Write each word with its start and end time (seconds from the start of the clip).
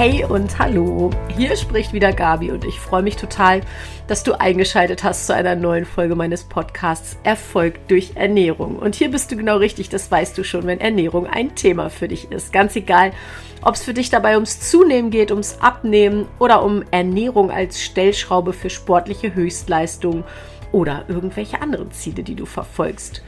Hey 0.00 0.24
und 0.24 0.58
hallo, 0.58 1.10
hier 1.36 1.54
spricht 1.56 1.92
wieder 1.92 2.14
Gabi 2.14 2.50
und 2.50 2.64
ich 2.64 2.80
freue 2.80 3.02
mich 3.02 3.16
total, 3.16 3.60
dass 4.06 4.24
du 4.24 4.32
eingeschaltet 4.32 5.04
hast 5.04 5.26
zu 5.26 5.34
einer 5.34 5.56
neuen 5.56 5.84
Folge 5.84 6.16
meines 6.16 6.42
Podcasts 6.44 7.18
Erfolg 7.22 7.86
durch 7.86 8.12
Ernährung. 8.14 8.78
Und 8.78 8.94
hier 8.94 9.10
bist 9.10 9.30
du 9.30 9.36
genau 9.36 9.58
richtig, 9.58 9.90
das 9.90 10.10
weißt 10.10 10.38
du 10.38 10.42
schon, 10.42 10.66
wenn 10.66 10.80
Ernährung 10.80 11.26
ein 11.26 11.54
Thema 11.54 11.90
für 11.90 12.08
dich 12.08 12.32
ist. 12.32 12.50
Ganz 12.50 12.76
egal, 12.76 13.12
ob 13.60 13.74
es 13.74 13.82
für 13.82 13.92
dich 13.92 14.08
dabei 14.08 14.36
ums 14.36 14.60
Zunehmen 14.70 15.10
geht, 15.10 15.32
ums 15.32 15.58
Abnehmen 15.60 16.28
oder 16.38 16.62
um 16.62 16.82
Ernährung 16.90 17.50
als 17.50 17.82
Stellschraube 17.82 18.54
für 18.54 18.70
sportliche 18.70 19.34
Höchstleistungen 19.34 20.24
oder 20.72 21.04
irgendwelche 21.08 21.60
anderen 21.60 21.90
Ziele, 21.92 22.22
die 22.22 22.36
du 22.36 22.46
verfolgst. 22.46 23.22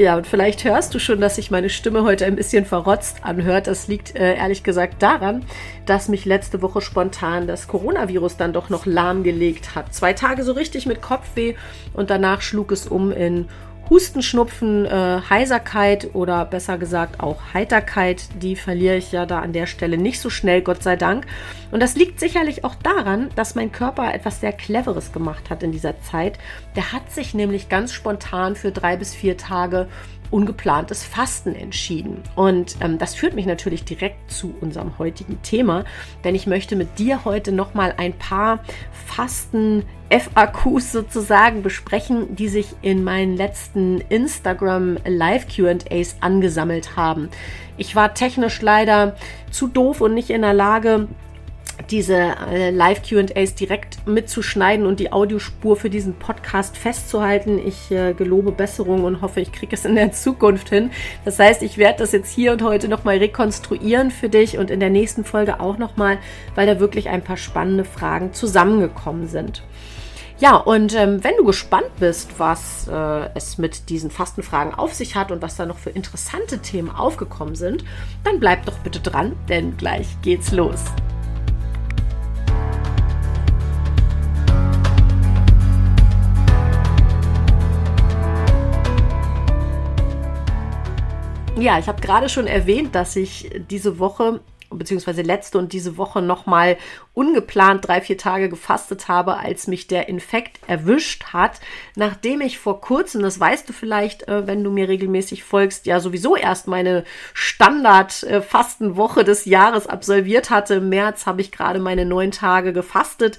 Ja, 0.00 0.16
und 0.16 0.26
vielleicht 0.26 0.64
hörst 0.64 0.94
du 0.94 0.98
schon, 0.98 1.20
dass 1.20 1.34
sich 1.34 1.50
meine 1.50 1.68
Stimme 1.68 2.04
heute 2.04 2.24
ein 2.24 2.34
bisschen 2.34 2.64
verrotzt 2.64 3.22
anhört. 3.22 3.66
Das 3.66 3.86
liegt 3.86 4.16
äh, 4.16 4.34
ehrlich 4.34 4.62
gesagt 4.62 5.02
daran, 5.02 5.44
dass 5.84 6.08
mich 6.08 6.24
letzte 6.24 6.62
Woche 6.62 6.80
spontan 6.80 7.46
das 7.46 7.68
Coronavirus 7.68 8.38
dann 8.38 8.54
doch 8.54 8.70
noch 8.70 8.86
lahmgelegt 8.86 9.74
hat. 9.74 9.92
Zwei 9.92 10.14
Tage 10.14 10.42
so 10.42 10.52
richtig 10.52 10.86
mit 10.86 11.02
Kopfweh 11.02 11.54
und 11.92 12.08
danach 12.08 12.40
schlug 12.40 12.72
es 12.72 12.86
um 12.86 13.12
in 13.12 13.50
Husten, 13.90 14.22
Schnupfen, 14.22 14.86
äh, 14.86 15.20
Heiserkeit 15.28 16.14
oder 16.14 16.44
besser 16.44 16.78
gesagt 16.78 17.18
auch 17.18 17.38
Heiterkeit, 17.52 18.22
die 18.40 18.54
verliere 18.54 18.96
ich 18.96 19.10
ja 19.10 19.26
da 19.26 19.40
an 19.40 19.52
der 19.52 19.66
Stelle 19.66 19.98
nicht 19.98 20.20
so 20.20 20.30
schnell, 20.30 20.62
Gott 20.62 20.84
sei 20.84 20.94
Dank. 20.94 21.26
Und 21.72 21.80
das 21.80 21.96
liegt 21.96 22.20
sicherlich 22.20 22.64
auch 22.64 22.76
daran, 22.76 23.30
dass 23.34 23.56
mein 23.56 23.72
Körper 23.72 24.14
etwas 24.14 24.40
sehr 24.40 24.52
Cleveres 24.52 25.12
gemacht 25.12 25.50
hat 25.50 25.64
in 25.64 25.72
dieser 25.72 26.00
Zeit. 26.02 26.38
Der 26.76 26.92
hat 26.92 27.10
sich 27.10 27.34
nämlich 27.34 27.68
ganz 27.68 27.92
spontan 27.92 28.54
für 28.54 28.70
drei 28.70 28.96
bis 28.96 29.12
vier 29.12 29.36
Tage 29.36 29.88
ungeplantes 30.30 31.04
Fasten 31.04 31.54
entschieden. 31.54 32.22
Und 32.36 32.76
ähm, 32.80 32.98
das 32.98 33.14
führt 33.14 33.34
mich 33.34 33.46
natürlich 33.46 33.84
direkt 33.84 34.30
zu 34.30 34.54
unserem 34.60 34.98
heutigen 34.98 35.42
Thema, 35.42 35.84
denn 36.24 36.34
ich 36.34 36.46
möchte 36.46 36.76
mit 36.76 36.98
dir 36.98 37.24
heute 37.24 37.52
nochmal 37.52 37.94
ein 37.96 38.12
paar 38.12 38.60
Fasten 39.06 39.84
FAQs 40.10 40.92
sozusagen 40.92 41.62
besprechen, 41.62 42.34
die 42.34 42.48
sich 42.48 42.74
in 42.82 43.04
meinen 43.04 43.36
letzten 43.36 44.00
Instagram 44.08 44.98
Live 45.04 45.46
QAs 45.48 46.16
angesammelt 46.20 46.96
haben. 46.96 47.28
Ich 47.76 47.94
war 47.96 48.14
technisch 48.14 48.60
leider 48.60 49.16
zu 49.50 49.68
doof 49.68 50.00
und 50.00 50.14
nicht 50.14 50.30
in 50.30 50.42
der 50.42 50.54
Lage, 50.54 51.08
diese 51.88 52.14
äh, 52.14 52.70
Live-QAs 52.70 53.54
direkt 53.54 54.06
mitzuschneiden 54.06 54.86
und 54.86 55.00
die 55.00 55.12
Audiospur 55.12 55.76
für 55.76 55.90
diesen 55.90 56.14
Podcast 56.14 56.76
festzuhalten. 56.76 57.58
Ich 57.64 57.90
äh, 57.90 58.12
gelobe 58.12 58.52
Besserung 58.52 59.04
und 59.04 59.22
hoffe, 59.22 59.40
ich 59.40 59.52
kriege 59.52 59.74
es 59.74 59.84
in 59.84 59.94
der 59.94 60.12
Zukunft 60.12 60.68
hin. 60.68 60.90
Das 61.24 61.38
heißt, 61.38 61.62
ich 61.62 61.78
werde 61.78 62.00
das 62.00 62.12
jetzt 62.12 62.32
hier 62.32 62.52
und 62.52 62.62
heute 62.62 62.88
nochmal 62.88 63.18
rekonstruieren 63.18 64.10
für 64.10 64.28
dich 64.28 64.58
und 64.58 64.70
in 64.70 64.80
der 64.80 64.90
nächsten 64.90 65.24
Folge 65.24 65.60
auch 65.60 65.78
nochmal, 65.78 66.18
weil 66.54 66.66
da 66.66 66.80
wirklich 66.80 67.08
ein 67.08 67.22
paar 67.22 67.36
spannende 67.36 67.84
Fragen 67.84 68.32
zusammengekommen 68.32 69.28
sind. 69.28 69.62
Ja, 70.38 70.56
und 70.56 70.94
ähm, 70.94 71.22
wenn 71.22 71.36
du 71.36 71.44
gespannt 71.44 71.90
bist, 71.98 72.38
was 72.38 72.88
äh, 72.88 73.28
es 73.34 73.58
mit 73.58 73.90
diesen 73.90 74.10
Fastenfragen 74.10 74.72
auf 74.72 74.94
sich 74.94 75.14
hat 75.14 75.30
und 75.30 75.42
was 75.42 75.56
da 75.56 75.66
noch 75.66 75.76
für 75.76 75.90
interessante 75.90 76.60
Themen 76.60 76.90
aufgekommen 76.90 77.54
sind, 77.54 77.84
dann 78.24 78.40
bleib 78.40 78.64
doch 78.64 78.78
bitte 78.78 79.00
dran, 79.00 79.36
denn 79.50 79.76
gleich 79.76 80.06
geht's 80.22 80.50
los. 80.50 80.80
Ja, 91.60 91.78
ich 91.78 91.88
habe 91.88 92.00
gerade 92.00 92.30
schon 92.30 92.46
erwähnt, 92.46 92.94
dass 92.94 93.16
ich 93.16 93.50
diese 93.68 93.98
Woche 93.98 94.40
beziehungsweise 94.70 95.20
letzte 95.20 95.58
und 95.58 95.74
diese 95.74 95.98
Woche 95.98 96.22
nochmal 96.22 96.78
ungeplant 97.12 97.86
drei, 97.86 98.00
vier 98.00 98.16
Tage 98.16 98.48
gefastet 98.48 99.08
habe, 99.08 99.36
als 99.36 99.66
mich 99.66 99.86
der 99.86 100.08
Infekt 100.08 100.58
erwischt 100.68 101.34
hat, 101.34 101.60
nachdem 101.96 102.40
ich 102.40 102.58
vor 102.58 102.80
kurzem, 102.80 103.20
das 103.20 103.38
weißt 103.38 103.68
du 103.68 103.74
vielleicht, 103.74 104.26
äh, 104.26 104.46
wenn 104.46 104.64
du 104.64 104.70
mir 104.70 104.88
regelmäßig 104.88 105.44
folgst, 105.44 105.84
ja 105.84 106.00
sowieso 106.00 106.34
erst 106.34 106.66
meine 106.66 107.04
Standard-Fastenwoche 107.34 109.22
des 109.24 109.44
Jahres 109.44 109.86
absolviert 109.86 110.48
hatte. 110.48 110.76
Im 110.76 110.88
März 110.88 111.26
habe 111.26 111.42
ich 111.42 111.52
gerade 111.52 111.78
meine 111.78 112.06
neun 112.06 112.30
Tage 112.30 112.72
gefastet 112.72 113.38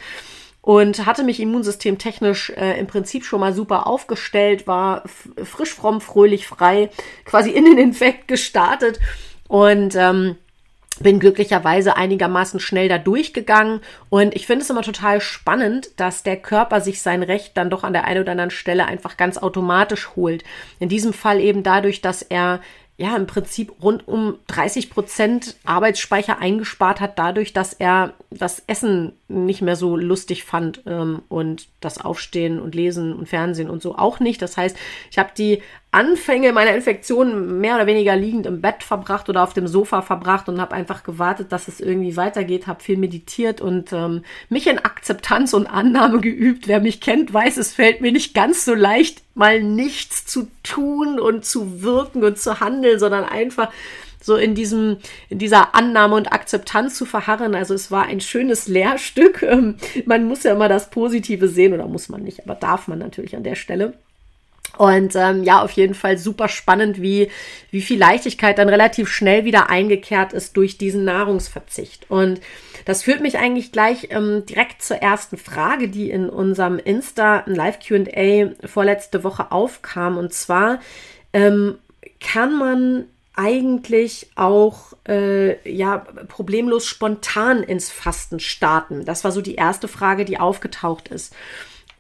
und 0.62 1.06
hatte 1.06 1.24
mich 1.24 1.40
immunsystemtechnisch 1.40 2.52
äh, 2.52 2.80
im 2.80 2.88
Prinzip 2.88 3.26
schon 3.26 3.40
mal 3.40 3.54
super 3.54 3.88
aufgestellt, 3.88 4.68
war 4.68 5.04
frisch, 5.44 5.74
fromm, 5.74 6.02
fröhlich, 6.02 6.48
frei, 6.48 6.90
quasi 7.26 7.50
in 7.50 7.66
den 7.66 7.78
Infekt 7.78 8.28
gestartet 8.28 9.00
und 9.48 9.96
ähm, 9.96 10.38
bin 11.00 11.20
glücklicherweise 11.20 11.96
einigermaßen 11.98 12.60
schnell 12.60 12.88
da 12.88 13.00
durchgegangen 13.00 13.80
und 14.10 14.36
ich 14.36 14.46
finde 14.46 14.64
es 14.64 14.70
immer 14.70 14.84
total 14.84 15.20
spannend, 15.20 15.90
dass 16.00 16.22
der 16.22 16.38
Körper 16.38 16.80
sich 16.80 17.02
sein 17.02 17.24
Recht 17.24 17.58
dann 17.58 17.72
doch 17.72 17.84
an 17.84 17.94
der 17.94 18.06
einen 18.06 18.22
oder 18.22 18.34
anderen 18.34 18.52
Stelle 18.52 18.86
einfach 18.86 19.18
ganz 19.18 19.38
automatisch 19.38 20.10
holt. 20.16 20.44
In 20.80 20.90
diesem 20.90 21.14
Fall 21.14 21.40
eben 21.40 21.64
dadurch, 21.64 22.02
dass 22.02 22.22
er 22.22 22.62
ja 22.98 23.16
im 23.16 23.26
Prinzip 23.26 23.74
rund 23.82 24.08
um 24.08 24.36
30 24.48 24.90
Prozent 24.90 25.56
Arbeitsspeicher 25.66 26.40
eingespart 26.40 27.00
hat, 27.00 27.18
dadurch, 27.18 27.52
dass 27.52 27.74
er 27.74 28.14
das 28.30 28.62
Essen 28.68 29.14
nicht 29.28 29.62
mehr 29.62 29.76
so 29.76 29.98
lustig 29.98 30.44
fand 30.44 30.82
ähm, 30.86 31.24
und 31.28 31.68
das 31.80 32.00
Aufstehen 32.00 32.60
und 32.60 32.76
Lesen 32.76 33.14
und 33.14 33.28
Fernsehen 33.28 33.70
und 33.70 33.82
so 33.82 33.98
auch 33.98 34.20
nicht. 34.20 34.42
Das 34.42 34.56
heißt, 34.56 34.78
ich 35.10 35.18
habe 35.18 35.32
die 35.36 35.62
Anfänge 35.94 36.54
meiner 36.54 36.74
Infektion 36.74 37.60
mehr 37.60 37.76
oder 37.76 37.86
weniger 37.86 38.16
liegend 38.16 38.46
im 38.46 38.62
Bett 38.62 38.82
verbracht 38.82 39.28
oder 39.28 39.44
auf 39.44 39.54
dem 39.54 39.68
Sofa 39.68 40.02
verbracht 40.02 40.48
und 40.48 40.62
habe 40.62 40.74
einfach 40.74 41.04
gewartet, 41.04 41.52
dass 41.52 41.68
es 41.68 41.82
irgendwie 41.82 42.16
weitergeht, 42.16 42.66
habe 42.66 42.82
viel 42.82 42.98
meditiert 42.98 43.60
und 43.60 43.92
ähm, 43.92 44.24
mich 44.48 44.68
in 44.68 44.80
Akzeptanz 44.80 45.54
und 45.54 45.68
Annahme 45.68 46.22
geübt. 46.22 46.70
Wer 46.70 46.80
mich 46.80 47.02
kennt, 47.02 47.34
weiß, 47.34 47.58
es 47.58 47.74
fällt 47.74 48.00
mir 48.00 48.14
nicht 48.14 48.34
ganz 48.34 48.64
so 48.64 48.74
leicht, 48.74 49.22
mal 49.36 49.62
nichts 49.62 50.26
zu 50.26 50.48
tun 50.72 51.20
und 51.20 51.46
zu 51.46 51.82
wirken 51.82 52.24
und 52.24 52.38
zu 52.38 52.60
handeln, 52.60 53.00
sondern 53.00 53.26
einfach 53.26 53.72
so 54.24 54.36
in 54.36 54.56
diesem, 54.56 54.98
in 55.30 55.40
dieser 55.40 55.76
Annahme 55.76 56.16
und 56.16 56.32
Akzeptanz 56.32 56.96
zu 56.96 57.06
verharren. 57.06 57.56
Also 57.56 57.74
es 57.74 57.92
war 57.92 58.06
ein 58.06 58.22
schönes 58.22 58.68
Lehrstück. 58.68 59.46
Man 60.06 60.26
muss 60.26 60.44
ja 60.44 60.54
immer 60.54 60.70
das 60.70 60.90
Positive 60.90 61.48
sehen 61.48 61.74
oder 61.74 61.88
muss 61.88 62.10
man 62.10 62.24
nicht, 62.24 62.44
aber 62.44 62.56
darf 62.56 62.88
man 62.88 63.00
natürlich 63.00 63.36
an 63.36 63.44
der 63.44 63.56
Stelle. 63.56 63.94
Und 64.78 65.16
ähm, 65.16 65.44
ja, 65.44 65.62
auf 65.62 65.72
jeden 65.72 65.94
Fall 65.94 66.18
super 66.18 66.48
spannend, 66.48 67.02
wie, 67.02 67.30
wie 67.70 67.82
viel 67.82 68.00
Leichtigkeit 68.00 68.58
dann 68.58 68.70
relativ 68.70 69.10
schnell 69.10 69.46
wieder 69.46 69.70
eingekehrt 69.70 70.34
ist 70.34 70.58
durch 70.58 70.78
diesen 70.78 71.04
Nahrungsverzicht. 71.04 72.10
Und 72.10 72.42
das 72.86 73.04
führt 73.04 73.22
mich 73.22 73.38
eigentlich 73.38 73.72
gleich 73.72 74.08
ähm, 74.12 74.46
direkt 74.46 74.82
zur 74.82 74.98
ersten 74.98 75.38
Frage, 75.38 75.90
die 75.90 76.10
in 76.10 76.30
unserem 76.30 76.80
Insta 76.80 77.44
Live 77.46 77.80
QA 77.80 78.52
vorletzte 78.66 79.24
Woche 79.24 79.52
aufkam. 79.52 80.18
Und 80.18 80.34
zwar 80.34 80.80
ähm, 81.34 81.78
kann 82.20 82.58
man 82.58 83.06
eigentlich 83.36 84.30
auch 84.36 84.94
äh, 85.08 85.70
ja 85.70 86.00
problemlos 86.28 86.86
spontan 86.86 87.64
ins 87.64 87.90
Fasten 87.90 88.40
starten? 88.40 89.06
Das 89.06 89.24
war 89.24 89.32
so 89.32 89.42
die 89.42 89.56
erste 89.56 89.88
Frage, 89.88 90.26
die 90.26 90.40
aufgetaucht 90.40 91.08
ist. 91.08 91.34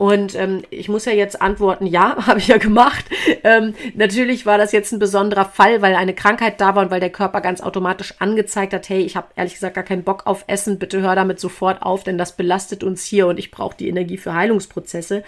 Und 0.01 0.33
ähm, 0.33 0.63
ich 0.71 0.89
muss 0.89 1.05
ja 1.05 1.11
jetzt 1.11 1.43
antworten, 1.43 1.85
ja, 1.85 2.15
habe 2.25 2.39
ich 2.39 2.47
ja 2.47 2.57
gemacht. 2.57 3.05
Ähm, 3.43 3.75
natürlich 3.93 4.47
war 4.47 4.57
das 4.57 4.71
jetzt 4.71 4.91
ein 4.91 4.97
besonderer 4.97 5.45
Fall, 5.45 5.83
weil 5.83 5.93
eine 5.93 6.15
Krankheit 6.15 6.59
da 6.59 6.73
war 6.73 6.81
und 6.81 6.89
weil 6.89 6.99
der 6.99 7.11
Körper 7.11 7.39
ganz 7.39 7.61
automatisch 7.61 8.15
angezeigt 8.17 8.73
hat, 8.73 8.89
hey, 8.89 9.01
ich 9.01 9.15
habe 9.15 9.27
ehrlich 9.35 9.53
gesagt 9.53 9.75
gar 9.75 9.83
keinen 9.83 10.03
Bock 10.03 10.25
auf 10.25 10.43
Essen, 10.47 10.79
bitte 10.79 11.01
hör 11.01 11.13
damit 11.13 11.39
sofort 11.39 11.83
auf, 11.83 12.03
denn 12.03 12.17
das 12.17 12.35
belastet 12.35 12.83
uns 12.83 13.03
hier 13.03 13.27
und 13.27 13.37
ich 13.37 13.51
brauche 13.51 13.77
die 13.77 13.89
Energie 13.89 14.17
für 14.17 14.33
Heilungsprozesse. 14.33 15.21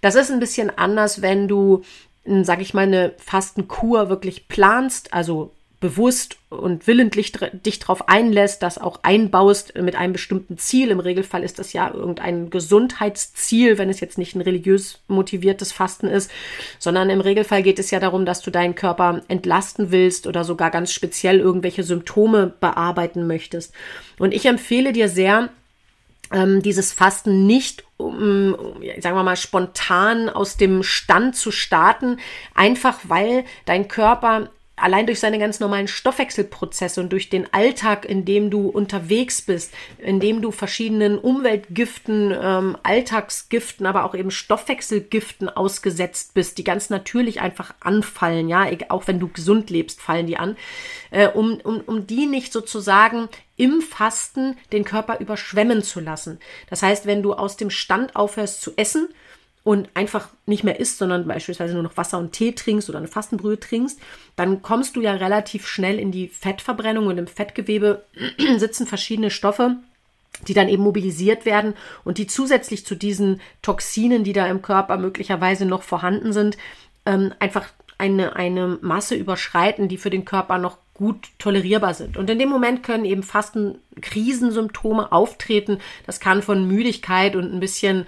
Das 0.00 0.16
ist 0.16 0.32
ein 0.32 0.40
bisschen 0.40 0.76
anders, 0.76 1.22
wenn 1.22 1.46
du 1.46 1.84
sag 2.42 2.60
ich 2.60 2.74
mal, 2.74 2.82
eine 2.82 3.14
Fastenkur 3.18 4.08
wirklich 4.08 4.48
planst, 4.48 5.14
also 5.14 5.52
bewusst 5.80 6.38
und 6.48 6.86
willentlich 6.86 7.32
dich 7.32 7.78
darauf 7.78 8.08
einlässt, 8.08 8.62
das 8.62 8.78
auch 8.78 9.00
einbaust 9.02 9.74
mit 9.76 9.94
einem 9.94 10.14
bestimmten 10.14 10.56
Ziel. 10.56 10.90
Im 10.90 11.00
Regelfall 11.00 11.42
ist 11.42 11.58
das 11.58 11.74
ja 11.74 11.92
irgendein 11.92 12.48
Gesundheitsziel, 12.48 13.76
wenn 13.76 13.90
es 13.90 14.00
jetzt 14.00 14.16
nicht 14.16 14.34
ein 14.34 14.40
religiös 14.40 15.00
motiviertes 15.06 15.72
Fasten 15.72 16.06
ist, 16.06 16.30
sondern 16.78 17.10
im 17.10 17.20
Regelfall 17.20 17.62
geht 17.62 17.78
es 17.78 17.90
ja 17.90 18.00
darum, 18.00 18.24
dass 18.24 18.40
du 18.40 18.50
deinen 18.50 18.74
Körper 18.74 19.22
entlasten 19.28 19.90
willst 19.90 20.26
oder 20.26 20.44
sogar 20.44 20.70
ganz 20.70 20.92
speziell 20.92 21.40
irgendwelche 21.40 21.82
Symptome 21.82 22.54
bearbeiten 22.58 23.26
möchtest. 23.26 23.74
Und 24.18 24.32
ich 24.32 24.46
empfehle 24.46 24.94
dir 24.94 25.10
sehr, 25.10 25.50
ähm, 26.32 26.62
dieses 26.62 26.92
Fasten 26.92 27.46
nicht, 27.46 27.84
um, 27.98 28.56
sagen 28.98 29.16
wir 29.16 29.22
mal, 29.22 29.36
spontan 29.36 30.28
aus 30.28 30.56
dem 30.56 30.82
Stand 30.82 31.36
zu 31.36 31.50
starten, 31.50 32.18
einfach 32.54 32.98
weil 33.04 33.44
dein 33.64 33.88
Körper 33.88 34.50
allein 34.76 35.06
durch 35.06 35.20
seine 35.20 35.38
ganz 35.38 35.58
normalen 35.58 35.88
Stoffwechselprozesse 35.88 37.00
und 37.00 37.10
durch 37.10 37.30
den 37.30 37.52
Alltag, 37.52 38.04
in 38.04 38.24
dem 38.26 38.50
du 38.50 38.68
unterwegs 38.68 39.40
bist, 39.40 39.72
in 39.98 40.20
dem 40.20 40.42
du 40.42 40.50
verschiedenen 40.50 41.18
Umweltgiften, 41.18 42.34
ähm, 42.38 42.76
Alltagsgiften, 42.82 43.86
aber 43.86 44.04
auch 44.04 44.14
eben 44.14 44.30
Stoffwechselgiften 44.30 45.48
ausgesetzt 45.48 46.34
bist, 46.34 46.58
die 46.58 46.64
ganz 46.64 46.90
natürlich 46.90 47.40
einfach 47.40 47.74
anfallen, 47.80 48.48
ja, 48.48 48.66
auch 48.90 49.06
wenn 49.06 49.18
du 49.18 49.28
gesund 49.28 49.70
lebst, 49.70 50.00
fallen 50.00 50.26
die 50.26 50.36
an, 50.36 50.56
äh, 51.10 51.28
um, 51.28 51.58
um, 51.62 51.80
um 51.80 52.06
die 52.06 52.26
nicht 52.26 52.52
sozusagen 52.52 53.28
im 53.56 53.80
Fasten 53.80 54.56
den 54.72 54.84
Körper 54.84 55.18
überschwemmen 55.20 55.82
zu 55.82 56.00
lassen. 56.00 56.38
Das 56.68 56.82
heißt, 56.82 57.06
wenn 57.06 57.22
du 57.22 57.32
aus 57.32 57.56
dem 57.56 57.70
Stand 57.70 58.14
aufhörst 58.14 58.60
zu 58.60 58.72
essen 58.76 59.08
und 59.66 59.88
einfach 59.94 60.28
nicht 60.46 60.62
mehr 60.62 60.78
isst, 60.78 60.98
sondern 60.98 61.26
beispielsweise 61.26 61.74
nur 61.74 61.82
noch 61.82 61.96
Wasser 61.96 62.18
und 62.18 62.30
Tee 62.30 62.52
trinkst 62.52 62.88
oder 62.88 62.98
eine 62.98 63.08
Fastenbrühe 63.08 63.58
trinkst, 63.58 63.98
dann 64.36 64.62
kommst 64.62 64.94
du 64.94 65.00
ja 65.00 65.14
relativ 65.14 65.66
schnell 65.66 65.98
in 65.98 66.12
die 66.12 66.28
Fettverbrennung 66.28 67.08
und 67.08 67.18
im 67.18 67.26
Fettgewebe 67.26 68.04
sitzen 68.58 68.86
verschiedene 68.86 69.32
Stoffe, 69.32 69.74
die 70.46 70.54
dann 70.54 70.68
eben 70.68 70.84
mobilisiert 70.84 71.46
werden 71.46 71.74
und 72.04 72.18
die 72.18 72.28
zusätzlich 72.28 72.86
zu 72.86 72.94
diesen 72.94 73.40
Toxinen, 73.60 74.22
die 74.22 74.32
da 74.32 74.46
im 74.46 74.62
Körper 74.62 74.98
möglicherweise 74.98 75.66
noch 75.66 75.82
vorhanden 75.82 76.32
sind, 76.32 76.56
ähm, 77.04 77.34
einfach 77.40 77.70
eine, 77.98 78.36
eine 78.36 78.78
Masse 78.82 79.16
überschreiten, 79.16 79.88
die 79.88 79.98
für 79.98 80.10
den 80.10 80.24
Körper 80.24 80.58
noch 80.58 80.78
gut 80.94 81.26
tolerierbar 81.40 81.94
sind. 81.94 82.16
Und 82.16 82.30
in 82.30 82.38
dem 82.38 82.50
Moment 82.50 82.84
können 82.84 83.04
eben 83.04 83.24
Fasten-Krisensymptome 83.24 85.10
auftreten. 85.10 85.78
Das 86.06 86.20
kann 86.20 86.40
von 86.40 86.68
Müdigkeit 86.68 87.34
und 87.34 87.52
ein 87.52 87.58
bisschen, 87.58 88.06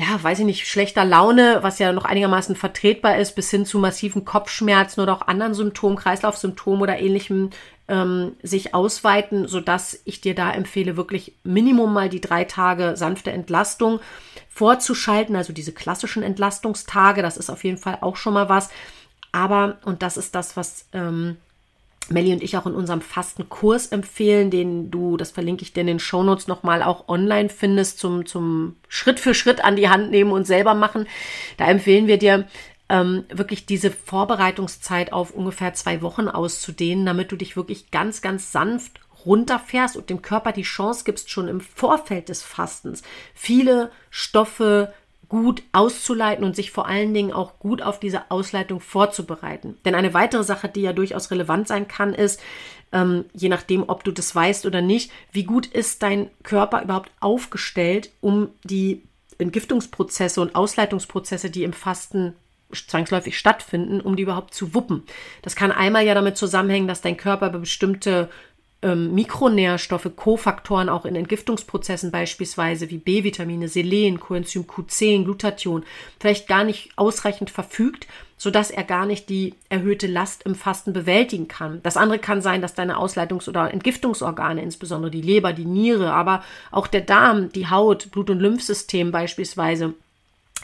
ja, 0.00 0.22
weiß 0.22 0.38
ich 0.38 0.44
nicht, 0.46 0.66
schlechter 0.66 1.04
Laune, 1.04 1.58
was 1.60 1.78
ja 1.78 1.92
noch 1.92 2.06
einigermaßen 2.06 2.56
vertretbar 2.56 3.18
ist, 3.18 3.34
bis 3.34 3.50
hin 3.50 3.66
zu 3.66 3.78
massiven 3.78 4.24
Kopfschmerzen 4.24 5.02
oder 5.02 5.12
auch 5.12 5.28
anderen 5.28 5.52
Symptomen, 5.52 5.96
Kreislaufsymptomen 5.96 6.80
oder 6.80 6.98
ähnlichem 6.98 7.50
ähm, 7.86 8.32
sich 8.42 8.72
ausweiten, 8.72 9.46
sodass 9.46 10.00
ich 10.06 10.22
dir 10.22 10.34
da 10.34 10.52
empfehle, 10.52 10.96
wirklich 10.96 11.34
Minimum 11.44 11.92
mal 11.92 12.08
die 12.08 12.22
drei 12.22 12.44
Tage 12.44 12.96
sanfte 12.96 13.30
Entlastung 13.30 14.00
vorzuschalten, 14.48 15.36
also 15.36 15.52
diese 15.52 15.72
klassischen 15.72 16.22
Entlastungstage, 16.22 17.20
das 17.20 17.36
ist 17.36 17.50
auf 17.50 17.62
jeden 17.62 17.78
Fall 17.78 17.98
auch 18.00 18.16
schon 18.16 18.32
mal 18.32 18.48
was. 18.48 18.70
Aber, 19.32 19.80
und 19.84 20.02
das 20.02 20.16
ist 20.16 20.34
das, 20.34 20.56
was 20.56 20.86
ähm, 20.94 21.36
Melli 22.10 22.32
und 22.32 22.42
ich 22.42 22.56
auch 22.56 22.66
in 22.66 22.74
unserem 22.74 23.00
Fastenkurs 23.00 23.86
empfehlen, 23.88 24.50
den 24.50 24.90
du, 24.90 25.16
das 25.16 25.30
verlinke 25.30 25.62
ich 25.62 25.72
dir 25.72 25.82
in 25.82 25.86
den 25.86 26.00
Shownotes 26.00 26.48
nochmal 26.48 26.82
auch 26.82 27.08
online 27.08 27.48
findest, 27.48 27.98
zum, 27.98 28.26
zum 28.26 28.76
Schritt 28.88 29.20
für 29.20 29.34
Schritt 29.34 29.64
an 29.64 29.76
die 29.76 29.88
Hand 29.88 30.10
nehmen 30.10 30.32
und 30.32 30.46
selber 30.46 30.74
machen. 30.74 31.06
Da 31.56 31.66
empfehlen 31.66 32.06
wir 32.06 32.18
dir, 32.18 32.46
ähm, 32.90 33.24
wirklich 33.32 33.66
diese 33.66 33.90
Vorbereitungszeit 33.90 35.12
auf 35.12 35.30
ungefähr 35.30 35.74
zwei 35.74 36.02
Wochen 36.02 36.28
auszudehnen, 36.28 37.06
damit 37.06 37.30
du 37.30 37.36
dich 37.36 37.56
wirklich 37.56 37.90
ganz, 37.92 38.20
ganz 38.20 38.50
sanft 38.50 39.00
runterfährst 39.24 39.96
und 39.96 40.10
dem 40.10 40.22
Körper 40.22 40.52
die 40.52 40.62
Chance 40.62 41.04
gibst, 41.04 41.30
schon 41.30 41.46
im 41.48 41.60
Vorfeld 41.60 42.28
des 42.28 42.42
Fastens 42.42 43.02
viele 43.34 43.90
Stoffe, 44.10 44.92
gut 45.30 45.62
auszuleiten 45.72 46.44
und 46.44 46.56
sich 46.56 46.72
vor 46.72 46.86
allen 46.86 47.14
Dingen 47.14 47.32
auch 47.32 47.58
gut 47.60 47.80
auf 47.80 48.00
diese 48.00 48.30
Ausleitung 48.30 48.80
vorzubereiten. 48.80 49.78
Denn 49.84 49.94
eine 49.94 50.12
weitere 50.12 50.42
Sache, 50.42 50.68
die 50.68 50.82
ja 50.82 50.92
durchaus 50.92 51.30
relevant 51.30 51.68
sein 51.68 51.88
kann, 51.88 52.12
ist, 52.12 52.42
ähm, 52.92 53.24
je 53.32 53.48
nachdem, 53.48 53.88
ob 53.88 54.02
du 54.02 54.10
das 54.10 54.34
weißt 54.34 54.66
oder 54.66 54.82
nicht, 54.82 55.12
wie 55.30 55.44
gut 55.44 55.66
ist 55.66 56.02
dein 56.02 56.28
Körper 56.42 56.82
überhaupt 56.82 57.12
aufgestellt, 57.20 58.10
um 58.20 58.48
die 58.64 59.02
Entgiftungsprozesse 59.38 60.40
und 60.40 60.56
Ausleitungsprozesse, 60.56 61.48
die 61.48 61.62
im 61.62 61.72
Fasten 61.72 62.34
zwangsläufig 62.72 63.38
stattfinden, 63.38 64.00
um 64.00 64.16
die 64.16 64.24
überhaupt 64.24 64.52
zu 64.52 64.74
wuppen. 64.74 65.04
Das 65.42 65.56
kann 65.56 65.72
einmal 65.72 66.04
ja 66.04 66.14
damit 66.14 66.36
zusammenhängen, 66.36 66.88
dass 66.88 67.00
dein 67.00 67.16
Körper 67.16 67.50
bestimmte 67.50 68.28
ähm, 68.82 69.14
Mikronährstoffe, 69.14 70.10
Kofaktoren 70.16 70.88
auch 70.88 71.04
in 71.04 71.14
Entgiftungsprozessen 71.14 72.10
beispielsweise 72.10 72.90
wie 72.90 72.98
B-Vitamine, 72.98 73.68
Selen, 73.68 74.20
Coenzym 74.20 74.62
Q10, 74.62 75.24
Glutathion 75.24 75.84
vielleicht 76.18 76.48
gar 76.48 76.64
nicht 76.64 76.90
ausreichend 76.96 77.50
verfügt, 77.50 78.06
sodass 78.38 78.70
er 78.70 78.84
gar 78.84 79.04
nicht 79.04 79.28
die 79.28 79.54
erhöhte 79.68 80.06
Last 80.06 80.44
im 80.44 80.54
Fasten 80.54 80.94
bewältigen 80.94 81.46
kann. 81.46 81.80
Das 81.82 81.98
andere 81.98 82.18
kann 82.18 82.40
sein, 82.40 82.62
dass 82.62 82.74
deine 82.74 82.96
Ausleitungs- 82.96 83.48
oder 83.48 83.70
Entgiftungsorgane, 83.72 84.62
insbesondere 84.62 85.10
die 85.10 85.20
Leber, 85.20 85.52
die 85.52 85.66
Niere, 85.66 86.12
aber 86.12 86.42
auch 86.70 86.86
der 86.86 87.02
Darm, 87.02 87.52
die 87.52 87.68
Haut, 87.68 88.10
Blut- 88.10 88.30
und 88.30 88.40
Lymphsystem 88.40 89.10
beispielsweise, 89.10 89.92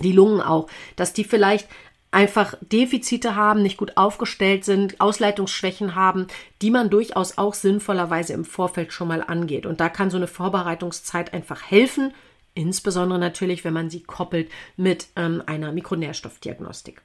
die 0.00 0.12
Lungen 0.12 0.40
auch, 0.40 0.68
dass 0.96 1.12
die 1.12 1.24
vielleicht 1.24 1.68
einfach 2.16 2.54
Defizite 2.62 3.36
haben, 3.36 3.62
nicht 3.62 3.76
gut 3.76 3.98
aufgestellt 3.98 4.64
sind, 4.64 5.02
Ausleitungsschwächen 5.02 5.94
haben, 5.94 6.28
die 6.62 6.70
man 6.70 6.88
durchaus 6.88 7.36
auch 7.36 7.52
sinnvollerweise 7.52 8.32
im 8.32 8.46
Vorfeld 8.46 8.94
schon 8.94 9.08
mal 9.08 9.22
angeht. 9.22 9.66
Und 9.66 9.80
da 9.80 9.90
kann 9.90 10.08
so 10.08 10.16
eine 10.16 10.26
Vorbereitungszeit 10.26 11.34
einfach 11.34 11.70
helfen, 11.70 12.14
insbesondere 12.54 13.18
natürlich, 13.18 13.64
wenn 13.64 13.74
man 13.74 13.90
sie 13.90 14.02
koppelt 14.02 14.50
mit 14.78 15.08
ähm, 15.14 15.42
einer 15.44 15.72
Mikronährstoffdiagnostik. 15.72 17.02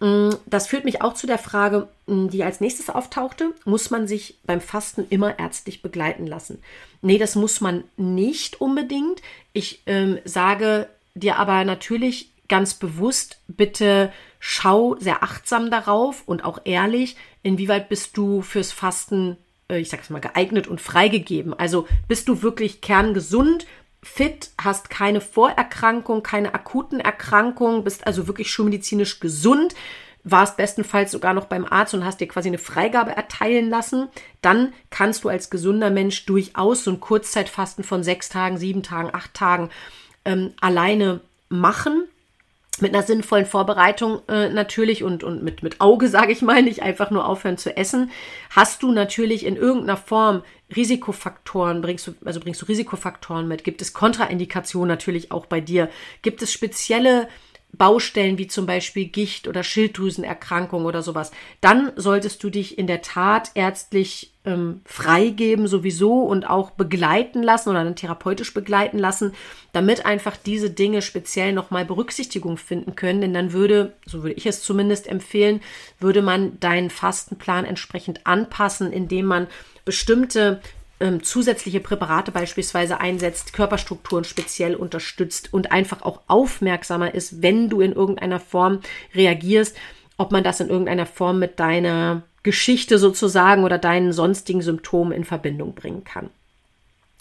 Mm, 0.00 0.30
das 0.46 0.66
führt 0.66 0.86
mich 0.86 1.02
auch 1.02 1.12
zu 1.12 1.26
der 1.26 1.36
Frage, 1.36 1.86
mm, 2.06 2.28
die 2.28 2.42
als 2.42 2.62
nächstes 2.62 2.88
auftauchte. 2.88 3.52
Muss 3.66 3.90
man 3.90 4.08
sich 4.08 4.38
beim 4.44 4.62
Fasten 4.62 5.04
immer 5.10 5.38
ärztlich 5.38 5.82
begleiten 5.82 6.26
lassen? 6.26 6.62
Nee, 7.02 7.18
das 7.18 7.34
muss 7.34 7.60
man 7.60 7.84
nicht 7.98 8.62
unbedingt. 8.62 9.20
Ich 9.52 9.82
ähm, 9.84 10.20
sage 10.24 10.88
dir 11.14 11.36
aber 11.36 11.66
natürlich 11.66 12.30
ganz 12.48 12.74
bewusst, 12.74 13.40
bitte 13.48 14.12
schau 14.38 14.96
sehr 14.98 15.22
achtsam 15.22 15.70
darauf 15.70 16.22
und 16.26 16.44
auch 16.44 16.60
ehrlich, 16.64 17.16
inwieweit 17.42 17.88
bist 17.88 18.16
du 18.16 18.42
fürs 18.42 18.72
Fasten, 18.72 19.36
äh, 19.68 19.78
ich 19.78 19.88
sag's 19.88 20.10
mal, 20.10 20.20
geeignet 20.20 20.66
und 20.68 20.80
freigegeben. 20.80 21.54
Also 21.54 21.86
bist 22.08 22.28
du 22.28 22.42
wirklich 22.42 22.80
kerngesund, 22.80 23.66
fit, 24.02 24.50
hast 24.62 24.90
keine 24.90 25.20
Vorerkrankung, 25.20 26.22
keine 26.22 26.54
akuten 26.54 27.00
Erkrankungen, 27.00 27.84
bist 27.84 28.06
also 28.06 28.26
wirklich 28.28 28.50
schulmedizinisch 28.50 29.20
gesund, 29.20 29.74
warst 30.22 30.56
bestenfalls 30.56 31.12
sogar 31.12 31.34
noch 31.34 31.46
beim 31.46 31.64
Arzt 31.64 31.94
und 31.94 32.04
hast 32.04 32.20
dir 32.20 32.28
quasi 32.28 32.48
eine 32.48 32.58
Freigabe 32.58 33.16
erteilen 33.16 33.70
lassen, 33.70 34.08
dann 34.42 34.72
kannst 34.90 35.24
du 35.24 35.28
als 35.28 35.50
gesunder 35.50 35.90
Mensch 35.90 36.26
durchaus 36.26 36.84
so 36.84 36.90
ein 36.90 37.00
Kurzzeitfasten 37.00 37.84
von 37.84 38.02
sechs 38.02 38.28
Tagen, 38.28 38.58
sieben 38.58 38.82
Tagen, 38.82 39.10
acht 39.12 39.34
Tagen 39.34 39.70
ähm, 40.24 40.52
alleine 40.60 41.20
machen 41.48 42.08
mit 42.82 42.94
einer 42.94 43.02
sinnvollen 43.02 43.46
Vorbereitung 43.46 44.20
äh, 44.28 44.48
natürlich 44.48 45.02
und, 45.02 45.24
und 45.24 45.42
mit, 45.42 45.62
mit 45.62 45.80
Auge, 45.80 46.08
sage 46.16 46.32
ich 46.32 46.42
mal, 46.42 46.62
nicht 46.62 46.82
einfach 46.82 47.10
nur 47.10 47.28
aufhören 47.28 47.58
zu 47.58 47.76
essen, 47.76 48.10
hast 48.50 48.82
du 48.82 48.92
natürlich 48.92 49.44
in 49.44 49.56
irgendeiner 49.56 49.96
Form 49.96 50.42
Risikofaktoren, 50.74 51.80
bringst 51.80 52.06
du, 52.06 52.14
also 52.24 52.40
bringst 52.40 52.60
du 52.60 52.66
Risikofaktoren 52.66 53.46
mit, 53.46 53.62
gibt 53.64 53.82
es 53.82 53.92
Kontraindikationen 53.92 54.88
natürlich 54.88 55.30
auch 55.30 55.46
bei 55.46 55.60
dir, 55.60 55.88
gibt 56.22 56.42
es 56.42 56.52
spezielle 56.52 57.28
Baustellen 57.72 58.38
wie 58.38 58.46
zum 58.46 58.64
Beispiel 58.64 59.06
Gicht 59.06 59.48
oder 59.48 59.62
Schilddrüsenerkrankung 59.62 60.84
oder 60.84 61.02
sowas, 61.02 61.30
dann 61.60 61.92
solltest 61.96 62.42
du 62.42 62.50
dich 62.50 62.78
in 62.78 62.86
der 62.86 63.02
Tat 63.02 63.50
ärztlich 63.54 64.32
ähm, 64.46 64.80
freigeben 64.84 65.66
sowieso 65.66 66.20
und 66.22 66.48
auch 66.48 66.70
begleiten 66.70 67.42
lassen 67.42 67.68
oder 67.68 67.84
dann 67.84 67.96
therapeutisch 67.96 68.54
begleiten 68.54 68.98
lassen, 68.98 69.34
damit 69.72 70.06
einfach 70.06 70.36
diese 70.36 70.70
Dinge 70.70 71.02
speziell 71.02 71.52
nochmal 71.52 71.84
Berücksichtigung 71.84 72.56
finden 72.56 72.96
können. 72.96 73.20
Denn 73.20 73.34
dann 73.34 73.52
würde, 73.52 73.94
so 74.06 74.22
würde 74.22 74.36
ich 74.36 74.46
es 74.46 74.62
zumindest 74.62 75.06
empfehlen, 75.06 75.60
würde 76.00 76.22
man 76.22 76.58
deinen 76.60 76.88
Fastenplan 76.88 77.66
entsprechend 77.66 78.26
anpassen, 78.26 78.92
indem 78.92 79.26
man 79.26 79.48
bestimmte 79.84 80.60
ähm, 81.00 81.22
zusätzliche 81.22 81.80
Präparate 81.80 82.32
beispielsweise 82.32 83.00
einsetzt, 83.00 83.52
Körperstrukturen 83.52 84.24
speziell 84.24 84.74
unterstützt 84.74 85.52
und 85.52 85.72
einfach 85.72 86.02
auch 86.02 86.20
aufmerksamer 86.26 87.14
ist, 87.14 87.42
wenn 87.42 87.68
du 87.68 87.80
in 87.80 87.92
irgendeiner 87.92 88.40
Form 88.40 88.80
reagierst, 89.14 89.76
ob 90.16 90.32
man 90.32 90.44
das 90.44 90.60
in 90.60 90.68
irgendeiner 90.68 91.06
Form 91.06 91.38
mit 91.38 91.60
deiner 91.60 92.22
Geschichte 92.42 92.98
sozusagen 92.98 93.64
oder 93.64 93.76
deinen 93.76 94.12
sonstigen 94.12 94.62
Symptomen 94.62 95.12
in 95.12 95.24
Verbindung 95.24 95.74
bringen 95.74 96.04
kann. 96.04 96.30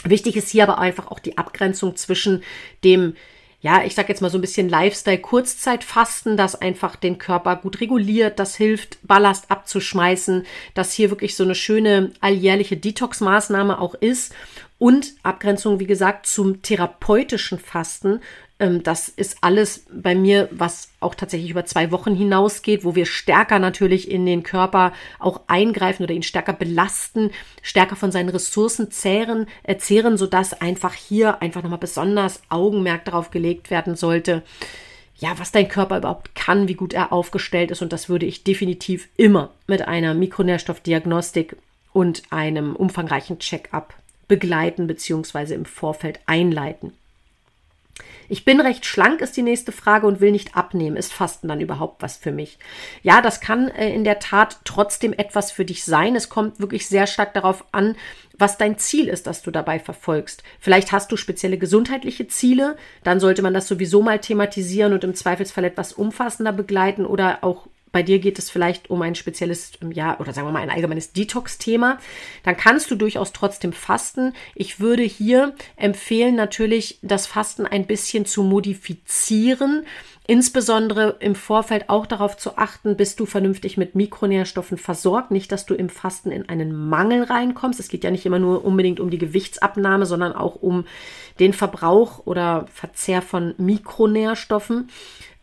Wichtig 0.03 0.35
ist 0.35 0.49
hier 0.49 0.63
aber 0.63 0.77
einfach 0.77 1.07
auch 1.07 1.19
die 1.19 1.37
Abgrenzung 1.37 1.95
zwischen 1.95 2.43
dem 2.83 3.15
ja, 3.65 3.83
ich 3.83 3.95
sag 3.95 4.09
jetzt 4.09 4.21
mal 4.21 4.29
so 4.29 4.37
ein 4.37 4.41
bisschen 4.41 4.69
Lifestyle-Kurzzeitfasten, 4.69 6.37
das 6.37 6.53
einfach 6.53 6.95
den 6.95 7.17
Körper 7.17 7.55
gut 7.55 7.81
reguliert, 7.81 8.37
das 8.37 8.55
hilft, 8.55 8.99
Ballast 9.01 9.49
abzuschmeißen, 9.49 10.45
das 10.75 10.93
hier 10.93 11.09
wirklich 11.09 11.35
so 11.35 11.43
eine 11.43 11.55
schöne 11.55 12.11
alljährliche 12.21 12.77
Detox-Maßnahme 12.77 13.79
auch 13.79 13.95
ist 13.95 14.35
und 14.77 15.15
Abgrenzung, 15.23 15.79
wie 15.79 15.87
gesagt, 15.87 16.27
zum 16.27 16.61
therapeutischen 16.61 17.57
Fasten. 17.57 18.21
Ähm, 18.59 18.83
das 18.83 19.09
ist 19.09 19.37
alles 19.41 19.85
bei 19.91 20.15
mir, 20.15 20.47
was 20.51 20.89
auch 20.99 21.15
tatsächlich 21.15 21.51
über 21.51 21.65
zwei 21.65 21.91
Wochen 21.91 22.15
hinausgeht, 22.15 22.83
wo 22.85 22.95
wir 22.95 23.05
stärker 23.05 23.59
natürlich 23.59 24.09
in 24.09 24.25
den 24.25 24.43
Körper 24.43 24.93
auch 25.19 25.41
eingreifen 25.47 26.03
oder 26.03 26.13
ihn 26.13 26.23
stärker 26.23 26.53
belasten, 26.53 27.31
stärker 27.61 27.95
von 27.95 28.11
seinen 28.11 28.29
Ressourcen 28.29 28.91
zehren, 28.91 29.47
äh, 29.63 29.77
zehren, 29.77 30.17
sodass 30.17 30.59
einfach 30.59 30.93
hier 30.93 31.41
einfach 31.41 31.63
nochmal 31.63 31.79
besonders 31.79 32.41
Augenmerk 32.49 33.05
darauf 33.05 33.31
gelegt 33.31 33.71
werden 33.71 33.95
sollte, 33.95 34.43
ja, 35.17 35.33
was 35.37 35.51
dein 35.51 35.69
Körper 35.69 35.97
überhaupt 35.97 36.35
kann, 36.35 36.67
wie 36.67 36.73
gut 36.73 36.93
er 36.93 37.13
aufgestellt 37.13 37.71
ist. 37.71 37.81
Und 37.81 37.93
das 37.93 38.09
würde 38.09 38.25
ich 38.25 38.43
definitiv 38.43 39.07
immer 39.15 39.51
mit 39.67 39.87
einer 39.87 40.13
Mikronährstoffdiagnostik 40.13 41.55
und 41.93 42.23
einem 42.31 42.75
umfangreichen 42.75 43.39
Check-up 43.39 43.93
begleiten 44.27 44.87
bzw. 44.87 45.53
im 45.53 45.65
Vorfeld 45.65 46.19
einleiten. 46.25 46.91
Ich 48.27 48.43
bin 48.43 48.59
recht 48.59 48.85
schlank, 48.85 49.21
ist 49.21 49.37
die 49.37 49.43
nächste 49.43 49.71
Frage 49.71 50.07
und 50.07 50.19
will 50.19 50.31
nicht 50.31 50.55
abnehmen. 50.55 50.97
Ist 50.97 51.13
Fasten 51.13 51.47
dann 51.47 51.61
überhaupt 51.61 52.01
was 52.01 52.17
für 52.17 52.31
mich? 52.31 52.57
Ja, 53.03 53.21
das 53.21 53.39
kann 53.39 53.69
äh, 53.69 53.93
in 53.93 54.03
der 54.03 54.19
Tat 54.19 54.57
trotzdem 54.63 55.13
etwas 55.13 55.51
für 55.51 55.65
dich 55.65 55.83
sein. 55.83 56.15
Es 56.15 56.29
kommt 56.29 56.59
wirklich 56.59 56.87
sehr 56.87 57.07
stark 57.07 57.33
darauf 57.33 57.63
an, 57.71 57.95
was 58.37 58.57
dein 58.57 58.77
Ziel 58.77 59.07
ist, 59.07 59.27
das 59.27 59.43
du 59.43 59.51
dabei 59.51 59.79
verfolgst. 59.79 60.43
Vielleicht 60.59 60.91
hast 60.91 61.11
du 61.11 61.17
spezielle 61.17 61.57
gesundheitliche 61.57 62.27
Ziele, 62.27 62.75
dann 63.03 63.19
sollte 63.19 63.41
man 63.41 63.53
das 63.53 63.67
sowieso 63.67 64.01
mal 64.01 64.19
thematisieren 64.19 64.93
und 64.93 65.03
im 65.03 65.15
Zweifelsfall 65.15 65.63
etwas 65.63 65.93
umfassender 65.93 66.51
begleiten 66.51 67.05
oder 67.05 67.43
auch 67.43 67.67
bei 67.95 68.03
dir 68.03 68.19
geht 68.19 68.39
es 68.39 68.49
vielleicht 68.49 68.89
um 68.89 69.01
ein 69.01 69.15
spezielles, 69.15 69.71
ja, 69.93 70.19
oder 70.19 70.33
sagen 70.33 70.49
wir 70.49 70.51
mal 70.51 70.61
ein 70.61 70.69
allgemeines 70.69 71.13
Detox-Thema, 71.13 71.97
dann 72.43 72.57
kannst 72.57 72.91
du 72.91 72.95
durchaus 72.95 73.31
trotzdem 73.31 73.71
fasten. 73.71 74.33
Ich 74.53 74.81
würde 74.81 75.03
hier 75.03 75.55
empfehlen, 75.77 76.35
natürlich 76.35 76.99
das 77.01 77.25
Fasten 77.25 77.65
ein 77.65 77.87
bisschen 77.87 78.25
zu 78.25 78.43
modifizieren. 78.43 79.85
Insbesondere 80.27 81.17
im 81.19 81.35
Vorfeld 81.35 81.89
auch 81.89 82.07
darauf 82.07 82.35
zu 82.35 82.57
achten, 82.57 82.97
bist 82.97 83.19
du 83.19 83.27
vernünftig 83.27 83.77
mit 83.77 83.93
Mikronährstoffen 83.93 84.79
versorgt. 84.79 85.29
Nicht, 85.29 85.51
dass 85.51 85.67
du 85.67 85.75
im 85.75 85.87
Fasten 85.87 86.31
in 86.31 86.49
einen 86.49 86.75
Mangel 86.75 87.23
reinkommst. 87.23 87.79
Es 87.79 87.89
geht 87.89 88.03
ja 88.03 88.09
nicht 88.09 88.25
immer 88.25 88.39
nur 88.39 88.65
unbedingt 88.65 88.99
um 88.99 89.11
die 89.11 89.19
Gewichtsabnahme, 89.19 90.07
sondern 90.07 90.33
auch 90.33 90.55
um 90.55 90.85
den 91.39 91.53
Verbrauch 91.53 92.25
oder 92.25 92.65
Verzehr 92.73 93.21
von 93.21 93.53
Mikronährstoffen. 93.57 94.89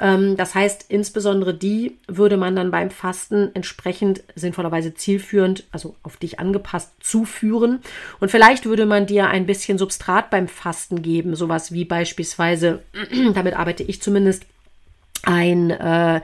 Ähm, 0.00 0.36
das 0.36 0.56
heißt, 0.56 0.86
insbesondere 0.88 1.54
die 1.54 1.98
würde 2.08 2.36
man 2.36 2.56
dann 2.56 2.72
beim 2.72 2.90
Fasten 2.90 3.50
entsprechend 3.54 4.24
sinnvollerweise 4.34 4.94
zielführend, 4.94 5.64
also 5.70 5.94
auf 6.02 6.16
dich 6.16 6.40
angepasst, 6.40 6.92
zuführen. 7.00 7.78
Und 8.18 8.32
vielleicht 8.32 8.66
würde 8.66 8.86
man 8.86 9.06
dir 9.06 9.28
ein 9.28 9.46
bisschen 9.46 9.78
Substrat 9.78 10.28
beim 10.28 10.48
Fasten 10.48 11.02
geben, 11.02 11.36
sowas 11.36 11.70
wie 11.70 11.84
beispielsweise, 11.84 12.82
damit 13.34 13.54
arbeite 13.54 13.84
ich 13.84 14.02
zumindest, 14.02 14.44
ein 15.22 15.70
äh, 15.70 16.20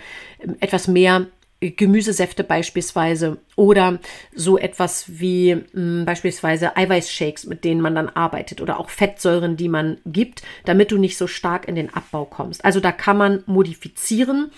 etwas 0.61 0.89
mehr 0.89 1.27
Gemüsesäfte 1.61 2.45
beispielsweise 2.45 3.39
oder 3.57 3.99
so 4.33 4.59
etwas 4.59 5.19
wie 5.19 5.57
mh, 5.57 5.63
hm, 5.73 6.05
beispielsweise 6.05 6.77
Eiweißshakes, 6.77 7.47
mit 7.47 7.65
denen 7.65 7.81
man 7.81 7.97
dann 7.97 8.09
arbeitet 8.09 8.61
oder 8.61 8.79
auch 8.79 8.91
Fettsäuren, 8.91 9.57
die 9.57 9.69
man 9.69 9.99
gibt, 10.07 10.43
damit 10.65 10.93
du 10.93 10.99
nicht 10.99 11.17
so 11.17 11.27
stark 11.27 11.67
in 11.67 11.75
den 11.75 11.93
Abbau 11.93 12.25
kommst. 12.27 12.65
Also 12.65 12.79
da 12.79 12.93
kann 12.93 13.17
man 13.17 13.43
modifizieren, 13.47 14.53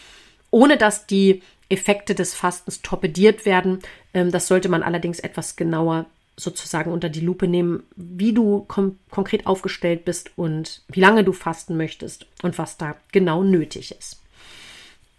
ohne 0.50 0.76
dass 0.76 1.06
die 1.06 1.42
Effekte 1.70 2.14
des 2.14 2.34
Fastens 2.34 2.82
torpediert 2.82 3.46
werden. 3.46 3.78
Ähm, 4.12 4.30
das 4.30 4.46
sollte 4.46 4.68
man 4.68 4.82
allerdings 4.82 5.20
etwas 5.20 5.56
genauer 5.56 6.04
sozusagen 6.36 6.92
unter 6.92 7.08
die 7.08 7.20
Lupe 7.20 7.48
nehmen, 7.48 7.84
wie 7.96 8.32
du 8.32 8.66
konkret 8.66 9.46
aufgestellt 9.46 10.04
bist 10.04 10.30
und 10.36 10.82
wie 10.88 11.00
lange 11.00 11.24
du 11.24 11.32
fasten 11.32 11.76
möchtest 11.76 12.26
und 12.42 12.58
was 12.58 12.76
da 12.76 12.96
genau 13.12 13.42
nötig 13.42 13.94
ist. 13.98 14.19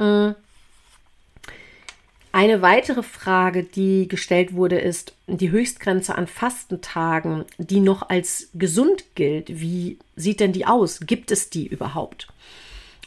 Äh, 0.01 0.33
eine 2.33 2.61
weitere 2.61 3.03
Frage, 3.03 3.63
die 3.63 4.07
gestellt 4.07 4.53
wurde, 4.53 4.79
ist 4.79 5.13
die 5.27 5.51
Höchstgrenze 5.51 6.15
an 6.15 6.27
Fastentagen, 6.27 7.45
die 7.57 7.81
noch 7.81 8.09
als 8.09 8.49
gesund 8.53 9.03
gilt. 9.15 9.59
Wie 9.61 9.99
sieht 10.15 10.39
denn 10.39 10.53
die 10.53 10.65
aus? 10.65 11.01
Gibt 11.01 11.31
es 11.31 11.49
die 11.49 11.67
überhaupt? 11.67 12.29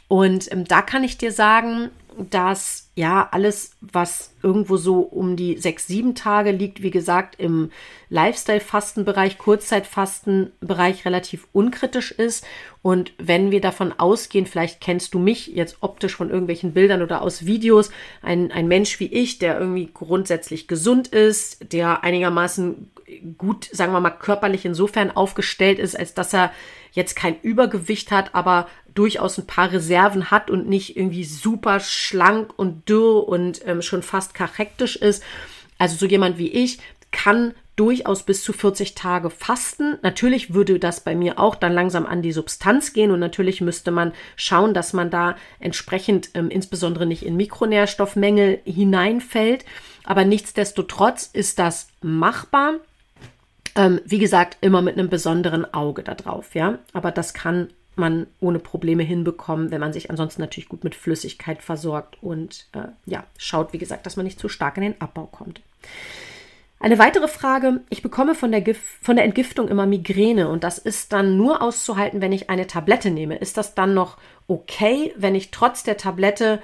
Und 0.08 0.52
ähm, 0.52 0.66
da 0.66 0.82
kann 0.82 1.04
ich 1.04 1.16
dir 1.16 1.32
sagen, 1.32 1.90
dass 2.18 2.90
ja 2.94 3.28
alles, 3.32 3.72
was 3.80 4.32
irgendwo 4.42 4.76
so 4.76 5.00
um 5.00 5.36
die 5.36 5.58
sechs, 5.58 5.86
sieben 5.86 6.14
Tage 6.14 6.52
liegt, 6.52 6.82
wie 6.82 6.90
gesagt, 6.90 7.40
im 7.40 7.70
Lifestyle-Fastenbereich, 8.08 9.38
Kurzzeitfastenbereich 9.38 11.04
relativ 11.04 11.48
unkritisch 11.52 12.12
ist. 12.12 12.44
Und 12.82 13.12
wenn 13.18 13.50
wir 13.50 13.60
davon 13.60 13.92
ausgehen, 13.96 14.46
vielleicht 14.46 14.80
kennst 14.80 15.14
du 15.14 15.18
mich 15.18 15.48
jetzt 15.48 15.78
optisch 15.80 16.14
von 16.14 16.30
irgendwelchen 16.30 16.72
Bildern 16.72 17.02
oder 17.02 17.22
aus 17.22 17.46
Videos, 17.46 17.90
ein, 18.22 18.52
ein 18.52 18.68
Mensch 18.68 19.00
wie 19.00 19.12
ich, 19.12 19.38
der 19.38 19.58
irgendwie 19.58 19.90
grundsätzlich 19.92 20.68
gesund 20.68 21.08
ist, 21.08 21.72
der 21.72 22.04
einigermaßen 22.04 22.90
gut, 23.38 23.68
sagen 23.72 23.92
wir 23.92 24.00
mal, 24.00 24.10
körperlich 24.10 24.64
insofern 24.64 25.10
aufgestellt 25.10 25.78
ist, 25.78 25.98
als 25.98 26.14
dass 26.14 26.32
er 26.32 26.52
jetzt 26.92 27.16
kein 27.16 27.40
Übergewicht 27.40 28.10
hat, 28.10 28.34
aber 28.34 28.68
durchaus 28.94 29.38
ein 29.38 29.46
paar 29.46 29.72
Reserven 29.72 30.30
hat 30.30 30.50
und 30.50 30.68
nicht 30.68 30.96
irgendwie 30.96 31.24
super 31.24 31.80
schlank 31.80 32.52
und 32.56 32.88
dürr 32.88 33.26
und 33.28 33.66
ähm, 33.66 33.82
schon 33.82 34.02
fast 34.02 34.34
karektisch 34.34 34.96
ist. 34.96 35.22
Also 35.78 35.96
so 35.96 36.06
jemand 36.06 36.38
wie 36.38 36.48
ich 36.48 36.78
kann 37.10 37.54
durchaus 37.76 38.22
bis 38.22 38.44
zu 38.44 38.52
40 38.52 38.94
Tage 38.94 39.30
fasten. 39.30 39.98
Natürlich 40.02 40.54
würde 40.54 40.78
das 40.78 41.00
bei 41.00 41.14
mir 41.14 41.38
auch 41.38 41.56
dann 41.56 41.72
langsam 41.72 42.06
an 42.06 42.22
die 42.22 42.32
Substanz 42.32 42.92
gehen 42.92 43.10
und 43.10 43.18
natürlich 43.18 43.60
müsste 43.60 43.90
man 43.90 44.12
schauen, 44.36 44.74
dass 44.74 44.92
man 44.92 45.10
da 45.10 45.36
entsprechend 45.58 46.30
ähm, 46.34 46.50
insbesondere 46.50 47.06
nicht 47.06 47.24
in 47.24 47.36
Mikronährstoffmängel 47.36 48.60
hineinfällt. 48.64 49.64
Aber 50.04 50.24
nichtsdestotrotz 50.24 51.30
ist 51.32 51.58
das 51.58 51.88
machbar. 52.00 52.74
Ähm, 53.76 54.00
wie 54.04 54.18
gesagt, 54.18 54.58
immer 54.60 54.82
mit 54.82 54.96
einem 54.96 55.08
besonderen 55.08 55.72
Auge 55.74 56.02
da 56.02 56.14
drauf, 56.14 56.54
ja. 56.54 56.78
Aber 56.92 57.10
das 57.10 57.34
kann 57.34 57.70
man 57.96 58.26
ohne 58.40 58.58
Probleme 58.58 59.02
hinbekommen, 59.02 59.70
wenn 59.70 59.80
man 59.80 59.92
sich 59.92 60.10
ansonsten 60.10 60.40
natürlich 60.40 60.68
gut 60.68 60.84
mit 60.84 60.94
Flüssigkeit 60.94 61.62
versorgt 61.62 62.16
und 62.22 62.66
äh, 62.72 62.88
ja, 63.06 63.24
schaut, 63.38 63.72
wie 63.72 63.78
gesagt, 63.78 64.06
dass 64.06 64.16
man 64.16 64.24
nicht 64.24 64.40
zu 64.40 64.48
stark 64.48 64.76
in 64.76 64.82
den 64.82 65.00
Abbau 65.00 65.26
kommt. 65.26 65.60
Eine 66.80 66.98
weitere 66.98 67.28
Frage, 67.28 67.80
ich 67.88 68.02
bekomme 68.02 68.34
von 68.34 68.52
der, 68.52 68.62
von 69.00 69.16
der 69.16 69.24
Entgiftung 69.24 69.68
immer 69.68 69.86
Migräne 69.86 70.48
und 70.48 70.64
das 70.64 70.78
ist 70.78 71.12
dann 71.12 71.36
nur 71.36 71.62
auszuhalten, 71.62 72.20
wenn 72.20 72.32
ich 72.32 72.50
eine 72.50 72.66
Tablette 72.66 73.10
nehme. 73.10 73.36
Ist 73.36 73.56
das 73.56 73.74
dann 73.74 73.94
noch 73.94 74.18
okay, 74.48 75.14
wenn 75.16 75.34
ich 75.34 75.50
trotz 75.50 75.84
der 75.84 75.96
Tablette 75.96 76.60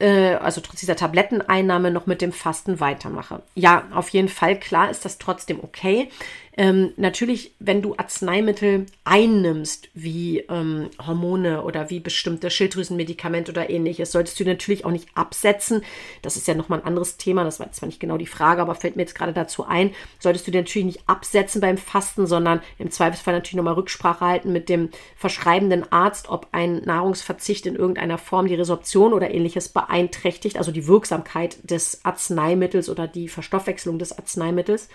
äh, 0.00 0.34
also 0.34 0.60
trotz 0.60 0.80
dieser 0.80 0.96
Tabletteneinnahme 0.96 1.90
noch 1.90 2.06
mit 2.06 2.22
dem 2.22 2.32
Fasten 2.32 2.80
weitermache. 2.80 3.42
Ja, 3.54 3.84
auf 3.92 4.08
jeden 4.08 4.28
Fall, 4.28 4.58
klar 4.58 4.90
ist 4.90 5.04
das 5.04 5.18
trotzdem 5.18 5.60
okay. 5.62 6.08
Ähm, 6.56 6.92
natürlich, 6.96 7.54
wenn 7.60 7.80
du 7.80 7.94
Arzneimittel 7.96 8.86
einnimmst, 9.04 9.88
wie 9.94 10.40
ähm, 10.40 10.90
Hormone 11.06 11.62
oder 11.62 11.90
wie 11.90 12.00
bestimmte 12.00 12.50
Schilddrüsenmedikamente 12.50 13.52
oder 13.52 13.70
ähnliches, 13.70 14.10
solltest 14.10 14.40
du 14.40 14.44
natürlich 14.44 14.84
auch 14.84 14.90
nicht 14.90 15.08
absetzen. 15.14 15.82
Das 16.22 16.36
ist 16.36 16.48
ja 16.48 16.54
nochmal 16.54 16.80
ein 16.80 16.86
anderes 16.86 17.16
Thema. 17.16 17.44
Das 17.44 17.60
war 17.60 17.70
zwar 17.70 17.86
nicht 17.86 18.00
genau 18.00 18.18
die 18.18 18.26
Frage, 18.26 18.62
aber 18.62 18.74
fällt 18.74 18.96
mir 18.96 19.02
jetzt 19.02 19.14
gerade 19.14 19.32
dazu 19.32 19.64
ein. 19.64 19.92
Solltest 20.18 20.48
du 20.48 20.50
natürlich 20.50 20.86
nicht 20.86 21.08
absetzen 21.08 21.60
beim 21.60 21.78
Fasten, 21.78 22.26
sondern 22.26 22.60
im 22.78 22.90
Zweifelsfall 22.90 23.34
natürlich 23.34 23.56
nochmal 23.56 23.74
Rücksprache 23.74 24.24
halten 24.24 24.52
mit 24.52 24.68
dem 24.68 24.90
verschreibenden 25.16 25.90
Arzt, 25.92 26.28
ob 26.30 26.48
ein 26.50 26.82
Nahrungsverzicht 26.84 27.66
in 27.66 27.76
irgendeiner 27.76 28.18
Form 28.18 28.48
die 28.48 28.56
Resorption 28.56 29.12
oder 29.12 29.32
ähnliches 29.32 29.68
beeinträchtigt, 29.68 30.56
also 30.56 30.72
die 30.72 30.88
Wirksamkeit 30.88 31.58
des 31.62 32.04
Arzneimittels 32.04 32.88
oder 32.88 33.06
die 33.06 33.28
Verstoffwechselung 33.28 34.00
des 34.00 34.18
Arzneimittels 34.18 34.88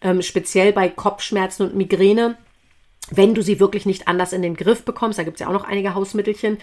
ähm, 0.00 0.22
speziell 0.22 0.72
bei 0.72 0.88
Kopfschmerzen 0.88 1.62
und 1.66 1.76
Migräne, 1.76 2.36
wenn 3.10 3.34
du 3.34 3.42
sie 3.42 3.60
wirklich 3.60 3.86
nicht 3.86 4.08
anders 4.08 4.32
in 4.32 4.42
den 4.42 4.56
Griff 4.56 4.84
bekommst, 4.84 5.18
da 5.18 5.22
gibt 5.22 5.36
es 5.36 5.40
ja 5.40 5.48
auch 5.48 5.52
noch 5.52 5.64
einige 5.64 5.94
Hausmittelchen, 5.94 6.58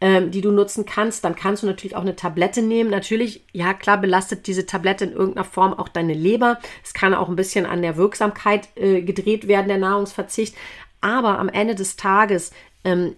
ähm, 0.00 0.30
die 0.30 0.42
du 0.42 0.50
nutzen 0.50 0.84
kannst, 0.84 1.24
dann 1.24 1.36
kannst 1.36 1.62
du 1.62 1.66
natürlich 1.66 1.96
auch 1.96 2.02
eine 2.02 2.16
Tablette 2.16 2.60
nehmen. 2.60 2.90
Natürlich, 2.90 3.44
ja 3.52 3.72
klar, 3.72 3.98
belastet 3.98 4.46
diese 4.46 4.66
Tablette 4.66 5.06
in 5.06 5.12
irgendeiner 5.12 5.44
Form 5.44 5.72
auch 5.72 5.88
deine 5.88 6.12
Leber. 6.12 6.58
Es 6.84 6.92
kann 6.92 7.14
auch 7.14 7.30
ein 7.30 7.36
bisschen 7.36 7.64
an 7.64 7.80
der 7.80 7.96
Wirksamkeit 7.96 8.68
äh, 8.76 9.00
gedreht 9.00 9.48
werden, 9.48 9.68
der 9.68 9.78
Nahrungsverzicht. 9.78 10.54
Aber 11.00 11.38
am 11.38 11.48
Ende 11.48 11.74
des 11.74 11.96
Tages 11.96 12.50
ähm, 12.84 13.16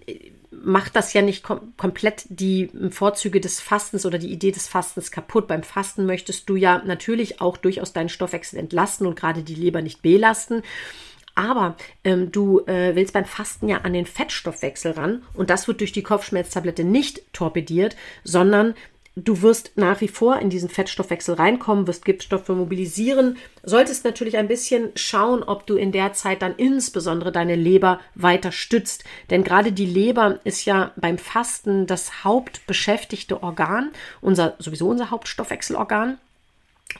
macht 0.51 0.97
das 0.97 1.13
ja 1.13 1.23
nicht 1.23 1.43
kom 1.43 1.73
komplett 1.77 2.25
die 2.29 2.71
Vorzüge 2.91 3.41
des 3.41 3.61
Fastens 3.61 4.07
oder 4.07 4.19
die 4.19 4.33
Idee 4.33 4.53
des 4.53 4.69
Fastens 4.69 5.11
kaputt. 5.11 5.47
Beim 5.47 5.63
Fasten 5.63 6.07
möchtest 6.07 6.49
du 6.49 6.57
ja 6.57 6.83
natürlich 6.85 7.41
auch 7.41 7.57
durchaus 7.57 7.93
deinen 7.93 8.09
Stoffwechsel 8.09 8.59
entlasten 8.59 9.07
und 9.07 9.19
gerade 9.19 9.43
die 9.43 9.55
Leber 9.55 9.83
nicht 9.83 10.03
belasten. 10.03 10.63
Aber 11.35 11.77
ähm, 12.03 12.33
du 12.33 12.61
äh, 12.67 12.97
willst 12.97 13.13
beim 13.13 13.25
Fasten 13.25 13.69
ja 13.69 13.83
an 13.83 13.93
den 13.93 14.07
Fettstoffwechsel 14.07 14.93
ran 14.93 15.23
und 15.35 15.51
das 15.51 15.69
wird 15.69 15.81
durch 15.81 15.93
die 15.93 16.03
Kopfschmerztablette 16.03 16.83
nicht 16.83 17.33
torpediert, 17.33 17.97
sondern 18.25 18.75
Du 19.25 19.43
wirst 19.43 19.73
nach 19.75 20.01
wie 20.01 20.07
vor 20.07 20.39
in 20.39 20.49
diesen 20.49 20.69
Fettstoffwechsel 20.69 21.35
reinkommen, 21.35 21.89
wirst 21.89 22.05
Giftstoffe 22.05 22.49
mobilisieren, 22.51 23.37
solltest 23.65 24.05
natürlich 24.05 24.37
ein 24.37 24.47
bisschen 24.47 24.93
schauen, 24.95 25.43
ob 25.43 25.67
du 25.67 25.75
in 25.75 25.91
der 25.91 26.13
Zeit 26.13 26.41
dann 26.41 26.55
insbesondere 26.55 27.33
deine 27.33 27.57
Leber 27.57 27.99
weiter 28.15 28.53
stützt. 28.53 29.03
Denn 29.31 29.43
gerade 29.43 29.73
die 29.73 29.87
Leber 29.87 30.39
ist 30.45 30.67
ja 30.67 30.93
beim 30.95 31.19
Fasten 31.19 31.89
das 31.89 32.23
hauptbeschäftigte 32.23 33.43
Organ, 33.43 33.91
unser, 34.21 34.55
sowieso 34.61 34.89
unser 34.89 35.11
Hauptstoffwechselorgan. 35.11 36.19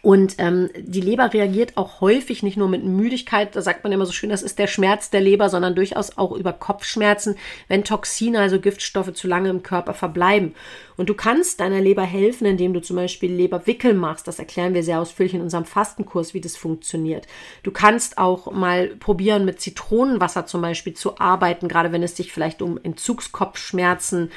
Und 0.03 0.37
ähm, 0.39 0.71
die 0.77 1.01
Leber 1.01 1.33
reagiert 1.33 1.77
auch 1.77 2.01
häufig 2.01 2.43
nicht 2.43 2.57
nur 2.57 2.69
mit 2.69 2.85
Müdigkeit, 2.85 3.55
da 3.55 3.63
sagt 3.63 3.85
man 3.85 3.93
immer 3.93 4.07
so 4.07 4.13
schön, 4.13 4.31
das 4.31 4.43
ist 4.43 4.59
der 4.59 4.67
Schmerz 4.67 5.11
der 5.11 5.21
Leber, 5.21 5.49
sondern 5.49 5.75
durchaus 5.75 6.17
auch 6.17 6.33
über 6.33 6.53
Kopfschmerzen, 6.53 7.37
wenn 7.69 7.85
Toxine, 7.85 8.41
also 8.41 8.61
Giftstoffe, 8.61 9.13
zu 9.13 9.27
lange 9.27 9.51
im 9.51 9.63
Körper 9.63 9.95
verbleiben. 9.95 10.55
Und 10.97 11.09
du 11.09 11.15
kannst 11.15 11.61
deiner 11.61 11.81
Leber 11.81 12.03
helfen, 12.03 12.47
indem 12.47 12.75
du 12.75 12.81
zum 12.81 12.97
Beispiel 12.97 13.33
Leberwickel 13.33 13.95
machst. 13.95 14.27
Das 14.27 14.39
erklären 14.39 14.75
wir 14.75 14.83
sehr 14.83 15.01
ausführlich 15.01 15.35
in 15.35 15.41
unserem 15.41 15.65
Fastenkurs, 15.65 16.35
wie 16.35 16.41
das 16.41 16.57
funktioniert. 16.57 17.27
Du 17.63 17.71
kannst 17.71 18.19
auch 18.19 18.51
mal 18.51 18.89
probieren, 18.89 19.45
mit 19.45 19.61
Zitronenwasser 19.61 20.47
zum 20.47 20.61
Beispiel 20.61 20.95
zu 20.95 21.19
arbeiten, 21.19 21.69
gerade 21.69 21.93
wenn 21.93 22.03
es 22.03 22.17
sich 22.17 22.33
vielleicht 22.33 22.63
um 22.63 22.79
Entzugskopfschmerzen 22.83 24.31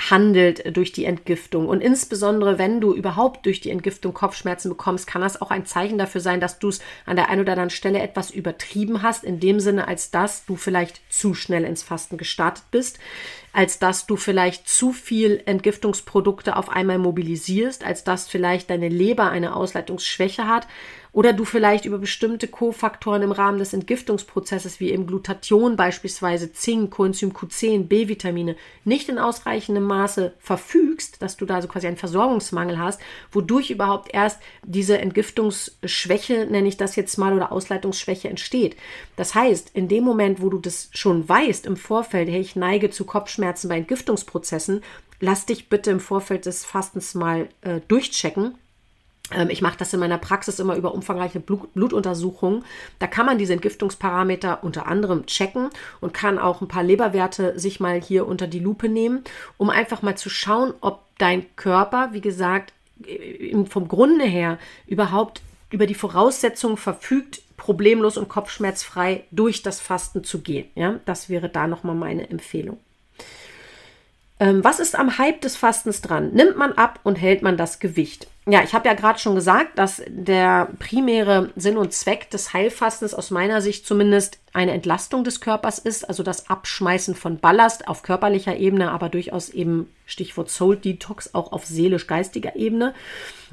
handelt 0.00 0.76
durch 0.76 0.92
die 0.92 1.04
Entgiftung. 1.04 1.68
Und 1.68 1.80
insbesondere, 1.80 2.58
wenn 2.58 2.80
du 2.80 2.94
überhaupt 2.94 3.46
durch 3.46 3.60
die 3.60 3.70
Entgiftung 3.70 4.14
Kopfschmerzen 4.14 4.68
bekommst, 4.68 5.06
kann 5.06 5.22
das 5.22 5.42
auch 5.42 5.50
ein 5.50 5.66
Zeichen 5.66 5.98
dafür 5.98 6.20
sein, 6.20 6.40
dass 6.40 6.58
du 6.58 6.68
es 6.68 6.80
an 7.04 7.16
der 7.16 7.28
einen 7.30 7.40
oder 7.40 7.52
anderen 7.52 7.70
Stelle 7.70 8.00
etwas 8.00 8.30
übertrieben 8.30 9.02
hast, 9.02 9.24
in 9.24 9.40
dem 9.40 9.58
Sinne, 9.58 9.88
als 9.88 10.10
dass 10.10 10.46
du 10.46 10.56
vielleicht 10.56 11.00
zu 11.12 11.34
schnell 11.34 11.64
ins 11.64 11.82
Fasten 11.82 12.16
gestartet 12.16 12.64
bist, 12.70 12.98
als 13.58 13.80
dass 13.80 14.06
du 14.06 14.14
vielleicht 14.14 14.68
zu 14.68 14.92
viel 14.92 15.42
Entgiftungsprodukte 15.44 16.54
auf 16.54 16.68
einmal 16.68 16.98
mobilisierst, 16.98 17.84
als 17.84 18.04
dass 18.04 18.28
vielleicht 18.28 18.70
deine 18.70 18.88
Leber 18.88 19.30
eine 19.30 19.56
Ausleitungsschwäche 19.56 20.46
hat, 20.46 20.68
oder 21.12 21.32
du 21.32 21.44
vielleicht 21.44 21.84
über 21.84 21.98
bestimmte 21.98 22.48
Kofaktoren 22.48 23.22
im 23.22 23.32
Rahmen 23.32 23.58
des 23.58 23.72
Entgiftungsprozesses 23.72 24.78
wie 24.78 24.92
eben 24.92 25.06
Glutathion 25.06 25.76
beispielsweise, 25.76 26.52
Zink, 26.52 26.90
Coenzym 26.90 27.32
Q10, 27.32 27.88
B-Vitamine 27.88 28.56
nicht 28.84 29.08
in 29.08 29.18
ausreichendem 29.18 29.84
Maße 29.84 30.34
verfügst, 30.38 31.20
dass 31.22 31.36
du 31.36 31.46
da 31.46 31.62
so 31.62 31.68
quasi 31.68 31.86
einen 31.86 31.96
Versorgungsmangel 31.96 32.78
hast, 32.78 33.00
wodurch 33.32 33.70
überhaupt 33.70 34.14
erst 34.14 34.38
diese 34.64 34.98
Entgiftungsschwäche, 34.98 36.46
nenne 36.50 36.68
ich 36.68 36.76
das 36.76 36.94
jetzt 36.94 37.16
mal, 37.16 37.32
oder 37.32 37.52
Ausleitungsschwäche 37.52 38.28
entsteht. 38.28 38.76
Das 39.16 39.34
heißt, 39.34 39.70
in 39.74 39.88
dem 39.88 40.04
Moment, 40.04 40.40
wo 40.42 40.50
du 40.50 40.58
das 40.58 40.90
schon 40.92 41.28
weißt 41.28 41.66
im 41.66 41.76
Vorfeld, 41.76 42.28
hey, 42.28 42.40
ich 42.40 42.54
neige 42.54 42.90
zu 42.90 43.04
Kopfschmerzen 43.04 43.47
bei 43.68 43.78
Entgiftungsprozessen, 43.78 44.82
lass 45.20 45.46
dich 45.46 45.68
bitte 45.68 45.90
im 45.90 46.00
Vorfeld 46.00 46.46
des 46.46 46.64
Fastens 46.64 47.14
mal 47.14 47.48
äh, 47.62 47.80
durchchecken 47.88 48.54
ähm, 49.30 49.50
ich 49.50 49.62
mache 49.62 49.78
das 49.78 49.92
in 49.92 50.00
meiner 50.00 50.18
Praxis 50.18 50.58
immer 50.58 50.76
über 50.76 50.94
umfangreiche 50.94 51.40
Blut 51.40 51.72
Blutuntersuchungen. 51.74 52.64
Da 52.98 53.06
kann 53.06 53.26
man 53.26 53.38
diese 53.38 53.52
Entgiftungsparameter 53.52 54.64
unter 54.64 54.86
anderem 54.86 55.26
checken 55.26 55.70
und 56.00 56.14
kann 56.14 56.38
auch 56.38 56.60
ein 56.60 56.68
paar 56.68 56.82
Leberwerte 56.82 57.58
sich 57.58 57.80
mal 57.80 58.00
hier 58.00 58.26
unter 58.26 58.46
die 58.46 58.60
Lupe 58.60 58.88
nehmen, 58.88 59.24
um 59.56 59.70
einfach 59.70 60.02
mal 60.02 60.16
zu 60.16 60.30
schauen, 60.30 60.72
ob 60.80 61.02
dein 61.18 61.44
Körper, 61.56 62.10
wie 62.12 62.20
gesagt, 62.20 62.72
vom 63.68 63.86
Grunde 63.86 64.24
her 64.24 64.58
überhaupt 64.86 65.42
über 65.70 65.86
die 65.86 65.94
Voraussetzungen 65.94 66.76
verfügt, 66.76 67.42
problemlos 67.56 68.16
und 68.16 68.28
kopfschmerzfrei 68.28 69.24
durch 69.30 69.62
das 69.62 69.80
Fasten 69.80 70.24
zu 70.24 70.40
gehen. 70.40 70.68
Ja, 70.74 70.98
das 71.04 71.28
wäre 71.28 71.48
da 71.48 71.66
nochmal 71.66 71.94
meine 71.94 72.30
Empfehlung. 72.30 72.78
Ähm, 74.40 74.62
was 74.62 74.80
ist 74.80 74.96
am 74.96 75.18
Hype 75.18 75.40
des 75.40 75.56
Fastens 75.56 76.00
dran? 76.00 76.32
Nimmt 76.32 76.56
man 76.56 76.72
ab 76.72 77.00
und 77.02 77.16
hält 77.16 77.42
man 77.42 77.56
das 77.56 77.80
Gewicht? 77.80 78.28
Ja, 78.50 78.62
ich 78.62 78.72
habe 78.72 78.88
ja 78.88 78.94
gerade 78.94 79.18
schon 79.18 79.34
gesagt, 79.34 79.78
dass 79.78 80.02
der 80.08 80.70
primäre 80.78 81.50
Sinn 81.54 81.76
und 81.76 81.92
Zweck 81.92 82.30
des 82.30 82.54
Heilfastens 82.54 83.12
aus 83.12 83.30
meiner 83.30 83.60
Sicht 83.60 83.86
zumindest 83.86 84.38
eine 84.54 84.72
Entlastung 84.72 85.22
des 85.22 85.40
Körpers 85.40 85.78
ist, 85.78 86.08
also 86.08 86.22
das 86.22 86.48
Abschmeißen 86.48 87.14
von 87.14 87.38
Ballast 87.38 87.86
auf 87.86 88.02
körperlicher 88.02 88.56
Ebene, 88.56 88.90
aber 88.90 89.08
durchaus 89.08 89.50
eben 89.50 89.88
Stichwort 90.06 90.50
Soul 90.50 90.76
Detox 90.76 91.34
auch 91.34 91.52
auf 91.52 91.66
seelisch-geistiger 91.66 92.56
Ebene. 92.56 92.94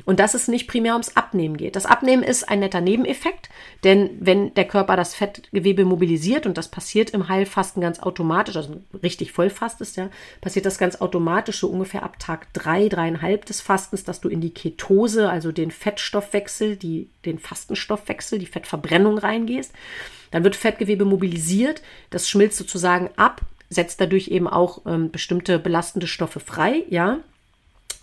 Und 0.05 0.19
dass 0.19 0.33
es 0.33 0.47
nicht 0.47 0.67
primär 0.67 0.93
ums 0.93 1.15
Abnehmen 1.15 1.57
geht. 1.57 1.75
Das 1.75 1.85
Abnehmen 1.85 2.23
ist 2.23 2.47
ein 2.49 2.59
netter 2.59 2.81
Nebeneffekt, 2.81 3.49
denn 3.83 4.09
wenn 4.19 4.53
der 4.53 4.65
Körper 4.65 4.95
das 4.95 5.15
Fettgewebe 5.15 5.85
mobilisiert, 5.85 6.45
und 6.45 6.57
das 6.57 6.69
passiert 6.69 7.11
im 7.11 7.27
Heilfasten 7.27 7.81
ganz 7.81 7.99
automatisch, 7.99 8.55
also 8.55 8.81
richtig 9.03 9.31
Vollfast 9.31 9.81
ist 9.81 9.97
ja, 9.97 10.09
passiert 10.41 10.65
das 10.65 10.77
ganz 10.77 11.01
automatisch 11.01 11.59
so 11.59 11.67
ungefähr 11.67 12.03
ab 12.03 12.19
Tag 12.19 12.51
drei, 12.53 12.89
dreieinhalb 12.89 13.45
des 13.45 13.61
Fastens, 13.61 14.03
dass 14.03 14.21
du 14.21 14.29
in 14.29 14.41
die 14.41 14.53
Ketose, 14.85 15.29
also 15.29 15.51
den 15.51 15.71
Fettstoffwechsel, 15.71 16.75
die, 16.75 17.09
den 17.25 17.39
Fastenstoffwechsel, 17.39 18.39
die 18.39 18.45
Fettverbrennung 18.45 19.17
reingehst. 19.17 19.71
Dann 20.31 20.43
wird 20.43 20.55
Fettgewebe 20.55 21.05
mobilisiert, 21.05 21.81
das 22.09 22.29
schmilzt 22.29 22.57
sozusagen 22.57 23.09
ab, 23.15 23.41
setzt 23.69 23.99
dadurch 24.01 24.27
eben 24.27 24.47
auch 24.47 24.81
ähm, 24.85 25.11
bestimmte 25.11 25.59
belastende 25.59 26.07
Stoffe 26.07 26.39
frei, 26.39 26.83
ja. 26.89 27.19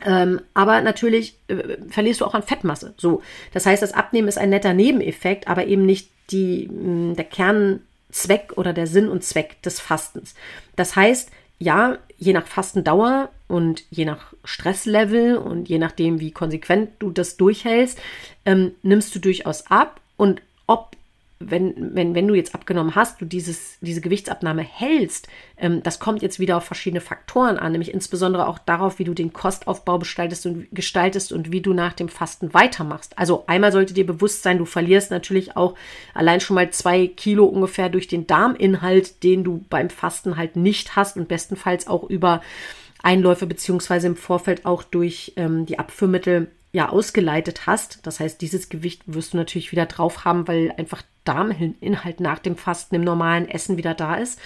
Ähm, 0.05 0.41
aber 0.55 0.81
natürlich 0.81 1.37
äh, 1.47 1.77
verlierst 1.89 2.21
du 2.21 2.25
auch 2.25 2.35
an 2.35 2.43
Fettmasse. 2.43 2.95
So, 2.97 3.23
das 3.53 3.67
heißt, 3.67 3.83
das 3.83 3.93
Abnehmen 3.93 4.29
ist 4.29 4.39
ein 4.39 4.51
netter 4.51 4.75
Nebeneffekt, 4.75 5.47
aber 5.47 5.67
eben 5.67 5.87
nicht 5.87 6.11
die, 6.31 6.69
mh, 6.69 7.15
der 7.15 7.25
Kernzweck 7.25 8.55
oder 8.57 8.73
der 8.73 8.89
Sinn 8.89 9.09
und 9.09 9.23
Zweck 9.23 9.63
des 9.63 9.79
Fastens. 9.79 10.35
Das 10.75 10.97
heißt, 10.97 11.31
ja, 11.61 11.99
je 12.23 12.33
nach 12.33 12.47
Fastendauer 12.47 13.31
und 13.49 13.83
je 13.91 14.05
nach 14.05 14.33
Stresslevel 14.45 15.37
und 15.37 15.69
je 15.69 15.79
nachdem, 15.79 16.21
wie 16.21 16.31
konsequent 16.31 16.91
du 17.01 17.11
das 17.11 17.37
durchhältst, 17.37 17.99
ähm, 18.47 18.73
nimmst 18.83 19.13
du 19.15 19.19
durchaus 19.19 19.67
ab. 19.67 20.01
Und 20.17 20.41
ob 20.69 20.97
wenn, 21.51 21.95
wenn, 21.95 22.15
wenn 22.15 22.29
du 22.29 22.35
jetzt 22.35 22.55
abgenommen 22.55 22.95
hast, 22.95 23.21
du 23.21 23.25
dieses, 23.25 23.79
diese 23.81 24.01
Gewichtsabnahme 24.01 24.63
hältst, 24.63 25.29
ähm, 25.57 25.83
das 25.83 25.99
kommt 25.99 26.23
jetzt 26.23 26.41
wieder 26.41 26.57
auf 26.57 26.65
verschiedene 26.65 27.01
Faktoren 27.01 27.59
an, 27.59 27.73
nämlich 27.73 27.93
insbesondere 27.93 28.47
auch 28.47 28.59
darauf, 28.59 28.99
wie 28.99 29.05
du 29.05 29.15
den 29.15 29.33
Kostaufbau 29.33 29.99
gestaltest 29.99 30.47
und, 30.47 30.67
gestaltest 30.73 31.33
und 31.33 31.53
wie 31.53 31.61
du 31.61 31.73
nach 31.73 31.93
dem 31.93 32.09
Fasten 32.09 32.55
weitermachst. 32.55 33.19
Also 33.19 33.45
einmal 33.47 33.73
sollte 33.73 33.95
dir 33.95 34.07
bewusst 34.07 34.43
sein, 34.43 34.59
du 34.59 34.65
verlierst 34.65 35.11
natürlich 35.11 35.57
auch 35.57 35.75
allein 36.15 36.41
schon 36.41 36.55
mal 36.55 36.71
zwei 36.71 37.07
Kilo 37.07 37.45
ungefähr 37.45 37.89
durch 37.89 38.09
den 38.09 38.27
Darminhalt, 38.27 39.23
den 39.23 39.45
du 39.45 39.65
beim 39.69 39.91
Fasten 39.91 40.37
halt 40.37 40.57
nicht 40.57 40.97
hast 40.97 41.17
und 41.17 41.29
bestenfalls 41.29 41.87
auch 41.87 42.05
über 42.05 42.43
Einläufe 43.03 43.47
beziehungsweise 43.47 44.07
im 44.07 44.17
Vorfeld 44.17 44.65
auch 44.65 44.83
durch 44.83 45.33
ähm, 45.37 45.67
die 45.67 45.79
Abführmittel 45.79 46.51
ja 46.73 46.89
ausgeleitet 46.89 47.67
hast. 47.67 48.07
Das 48.07 48.21
heißt, 48.21 48.41
dieses 48.41 48.69
Gewicht 48.69 49.03
wirst 49.07 49.35
du 49.35 49.37
natürlich 49.37 49.73
wieder 49.73 49.87
drauf 49.87 50.25
haben, 50.25 50.49
weil 50.49 50.73
einfach 50.77 51.03
Darminhalt 51.25 52.21
nach 52.21 52.39
dem 52.39 52.57
Fasten 52.57 52.95
im 52.95 53.05
normalen 53.05 53.49
Essen 53.49 53.77
wieder 53.77 53.95
da 53.95 54.17
ist. 54.17 54.41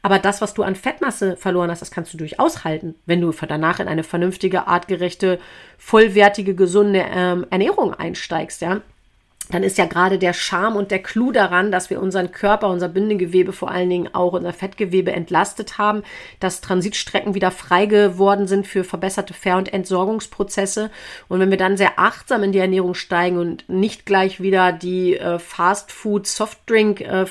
Aber 0.00 0.18
das, 0.20 0.40
was 0.40 0.54
du 0.54 0.62
an 0.62 0.76
Fettmasse 0.76 1.36
verloren 1.36 1.70
hast, 1.70 1.82
das 1.82 1.90
kannst 1.90 2.14
du 2.14 2.18
durchaus 2.18 2.64
halten, 2.64 2.94
wenn 3.04 3.20
du 3.20 3.32
danach 3.32 3.80
in 3.80 3.88
eine 3.88 4.04
vernünftige, 4.04 4.68
artgerechte, 4.68 5.40
vollwertige, 5.76 6.54
gesunde 6.54 7.04
ähm, 7.10 7.46
Ernährung 7.50 7.94
einsteigst, 7.94 8.62
ja 8.62 8.80
dann 9.50 9.62
ist 9.62 9.78
ja 9.78 9.86
gerade 9.86 10.18
der 10.18 10.32
Charme 10.32 10.76
und 10.76 10.90
der 10.90 11.02
Clou 11.02 11.32
daran, 11.32 11.72
dass 11.72 11.90
wir 11.90 12.00
unseren 12.00 12.32
Körper, 12.32 12.68
unser 12.68 12.88
Bindegewebe, 12.88 13.52
vor 13.52 13.70
allen 13.70 13.90
Dingen 13.90 14.14
auch 14.14 14.32
unser 14.32 14.52
Fettgewebe 14.52 15.12
entlastet 15.12 15.78
haben, 15.78 16.02
dass 16.40 16.60
Transitstrecken 16.60 17.34
wieder 17.34 17.50
frei 17.50 17.86
geworden 17.86 18.46
sind 18.46 18.66
für 18.66 18.84
verbesserte 18.84 19.34
Ver- 19.34 19.56
und 19.56 19.72
Entsorgungsprozesse. 19.72 20.90
Und 21.28 21.40
wenn 21.40 21.50
wir 21.50 21.56
dann 21.56 21.76
sehr 21.76 21.98
achtsam 21.98 22.42
in 22.42 22.52
die 22.52 22.58
Ernährung 22.58 22.94
steigen 22.94 23.38
und 23.38 23.68
nicht 23.68 24.06
gleich 24.06 24.40
wieder 24.40 24.72
die 24.72 25.16
äh, 25.16 25.38
Fast 25.38 25.92
Food 25.92 26.26
Softdrink 26.26 27.00
äh, 27.00 27.26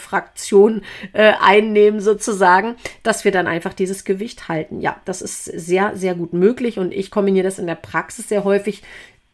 äh, 1.13 1.33
einnehmen 1.39 1.99
sozusagen, 1.99 2.75
dass 3.03 3.25
wir 3.25 3.31
dann 3.31 3.47
einfach 3.47 3.73
dieses 3.73 4.05
Gewicht 4.05 4.47
halten. 4.47 4.81
Ja, 4.81 4.97
das 5.05 5.21
ist 5.21 5.45
sehr, 5.45 5.95
sehr 5.95 6.15
gut 6.15 6.33
möglich 6.33 6.79
und 6.79 6.93
ich 6.93 7.11
kombiniere 7.11 7.45
das 7.45 7.59
in 7.59 7.67
der 7.67 7.75
Praxis 7.75 8.29
sehr 8.29 8.43
häufig 8.43 8.83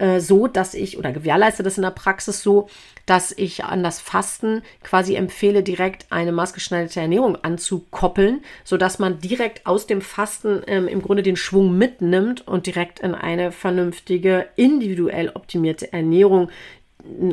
äh, 0.03 0.19
so, 0.19 0.47
dass 0.47 0.73
ich 0.73 0.97
oder 0.97 1.13
gewährleiste 1.13 1.63
das 1.63 1.77
in 1.77 1.83
der 1.83 1.91
Praxis 1.91 2.43
so, 2.43 2.67
dass 3.05 3.31
ich 3.31 3.63
an 3.63 3.83
das 3.83 4.01
Fasten 4.01 4.61
quasi 4.83 5.15
empfehle, 5.15 5.63
direkt 5.63 6.07
eine 6.09 6.33
maßgeschneiderte 6.33 6.99
Ernährung 6.99 7.37
anzukoppeln, 7.41 8.41
sodass 8.65 8.99
man 8.99 9.19
direkt 9.19 9.65
aus 9.65 9.87
dem 9.87 10.01
Fasten 10.01 10.61
ähm, 10.67 10.89
im 10.89 11.01
Grunde 11.01 11.23
den 11.23 11.37
Schwung 11.37 11.77
mitnimmt 11.77 12.45
und 12.45 12.65
direkt 12.65 12.99
in 12.99 13.15
eine 13.15 13.53
vernünftige, 13.53 14.47
individuell 14.57 15.31
optimierte 15.33 15.93
Ernährung 15.93 16.49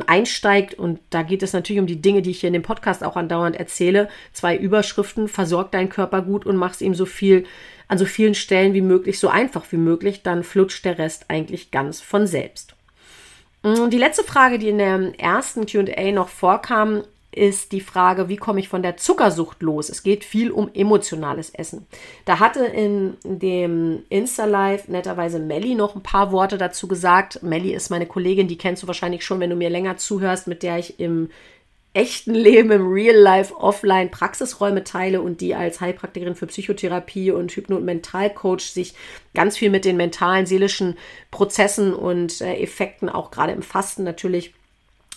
einsteigt 0.05 0.73
und 0.73 0.99
da 1.09 1.23
geht 1.23 1.43
es 1.43 1.53
natürlich 1.53 1.79
um 1.79 1.87
die 1.87 2.01
Dinge, 2.01 2.21
die 2.21 2.31
ich 2.31 2.41
hier 2.41 2.47
in 2.47 2.53
dem 2.53 2.61
Podcast 2.61 3.03
auch 3.03 3.15
andauernd 3.15 3.55
erzähle. 3.55 4.09
Zwei 4.33 4.57
Überschriften, 4.57 5.27
versorg 5.29 5.71
deinen 5.71 5.89
Körper 5.89 6.21
gut 6.21 6.45
und 6.45 6.57
mach's 6.57 6.81
ihm 6.81 6.93
so 6.93 7.05
viel 7.05 7.45
an 7.91 7.97
so 7.97 8.05
vielen 8.05 8.35
Stellen 8.35 8.73
wie 8.73 8.81
möglich, 8.81 9.19
so 9.19 9.27
einfach 9.27 9.65
wie 9.71 9.77
möglich, 9.77 10.23
dann 10.23 10.45
flutscht 10.45 10.85
der 10.85 10.97
Rest 10.97 11.25
eigentlich 11.27 11.71
ganz 11.71 11.99
von 11.99 12.25
selbst. 12.25 12.73
Mm, 13.63 13.89
die 13.89 13.97
letzte 13.97 14.23
Frage, 14.23 14.59
die 14.59 14.69
in 14.69 14.77
der 14.77 15.19
ersten 15.19 15.65
QA 15.65 16.13
noch 16.13 16.29
vorkam, 16.29 17.03
ist 17.33 17.73
die 17.73 17.81
Frage, 17.81 18.29
wie 18.29 18.37
komme 18.37 18.61
ich 18.61 18.69
von 18.69 18.81
der 18.81 18.95
Zuckersucht 18.95 19.61
los? 19.61 19.89
Es 19.89 20.03
geht 20.03 20.23
viel 20.23 20.51
um 20.51 20.69
emotionales 20.73 21.49
Essen. 21.49 21.85
Da 22.23 22.39
hatte 22.39 22.63
in 22.63 23.17
dem 23.25 24.03
Insta-Live 24.07 24.87
netterweise 24.87 25.39
Melli 25.39 25.75
noch 25.75 25.93
ein 25.95 26.03
paar 26.03 26.31
Worte 26.31 26.57
dazu 26.57 26.87
gesagt. 26.87 27.43
Melli 27.43 27.73
ist 27.73 27.89
meine 27.89 28.05
Kollegin, 28.05 28.47
die 28.47 28.57
kennst 28.57 28.83
du 28.83 28.87
wahrscheinlich 28.87 29.25
schon, 29.25 29.41
wenn 29.41 29.49
du 29.49 29.57
mir 29.57 29.69
länger 29.69 29.97
zuhörst, 29.97 30.47
mit 30.47 30.63
der 30.63 30.79
ich 30.79 30.97
im 30.99 31.29
echten 31.93 32.33
Leben 32.33 32.71
im 32.71 32.91
Real 32.91 33.15
Life 33.15 33.53
offline 33.55 34.11
Praxisräume 34.11 34.83
teile 34.83 35.21
und 35.21 35.41
die 35.41 35.55
als 35.55 35.81
Heilpraktikerin 35.81 36.35
für 36.35 36.47
Psychotherapie 36.47 37.31
und 37.31 37.51
Hypno- 37.51 37.75
und 37.75 37.85
Mentalcoach 37.85 38.61
sich 38.61 38.93
ganz 39.33 39.57
viel 39.57 39.69
mit 39.69 39.83
den 39.83 39.97
mentalen, 39.97 40.45
seelischen 40.45 40.97
Prozessen 41.31 41.93
und 41.93 42.39
äh, 42.39 42.55
Effekten 42.55 43.09
auch 43.09 43.29
gerade 43.29 43.51
im 43.51 43.61
Fasten 43.61 44.03
natürlich 44.03 44.53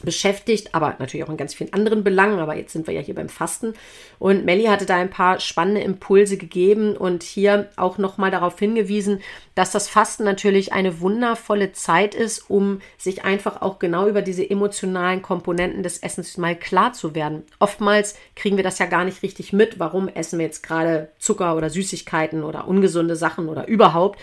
beschäftigt, 0.02 0.74
aber 0.74 0.96
natürlich 0.98 1.24
auch 1.24 1.30
in 1.30 1.36
ganz 1.36 1.54
vielen 1.54 1.72
anderen 1.72 2.02
Belangen. 2.02 2.40
Aber 2.40 2.56
jetzt 2.56 2.72
sind 2.72 2.86
wir 2.86 2.94
ja 2.94 3.00
hier 3.00 3.14
beim 3.14 3.28
Fasten. 3.28 3.74
Und 4.18 4.44
Melly 4.44 4.64
hatte 4.64 4.86
da 4.86 4.96
ein 4.96 5.10
paar 5.10 5.40
spannende 5.40 5.82
Impulse 5.82 6.36
gegeben 6.36 6.96
und 6.96 7.22
hier 7.22 7.70
auch 7.76 7.96
nochmal 7.98 8.30
darauf 8.30 8.58
hingewiesen, 8.58 9.20
dass 9.54 9.70
das 9.70 9.88
Fasten 9.88 10.24
natürlich 10.24 10.72
eine 10.72 11.00
wundervolle 11.00 11.72
Zeit 11.72 12.14
ist, 12.14 12.50
um 12.50 12.80
sich 12.98 13.24
einfach 13.24 13.62
auch 13.62 13.78
genau 13.78 14.08
über 14.08 14.22
diese 14.22 14.48
emotionalen 14.48 15.22
Komponenten 15.22 15.82
des 15.82 15.98
Essens 15.98 16.36
mal 16.36 16.56
klar 16.56 16.92
zu 16.92 17.14
werden. 17.14 17.44
Oftmals 17.60 18.16
kriegen 18.34 18.56
wir 18.56 18.64
das 18.64 18.78
ja 18.78 18.86
gar 18.86 19.04
nicht 19.04 19.22
richtig 19.22 19.52
mit. 19.52 19.78
Warum 19.78 20.08
essen 20.08 20.38
wir 20.38 20.46
jetzt 20.46 20.62
gerade 20.62 21.08
Zucker 21.18 21.56
oder 21.56 21.70
Süßigkeiten 21.70 22.42
oder 22.42 22.66
ungesunde 22.66 23.16
Sachen 23.16 23.48
oder 23.48 23.68
überhaupt? 23.68 24.18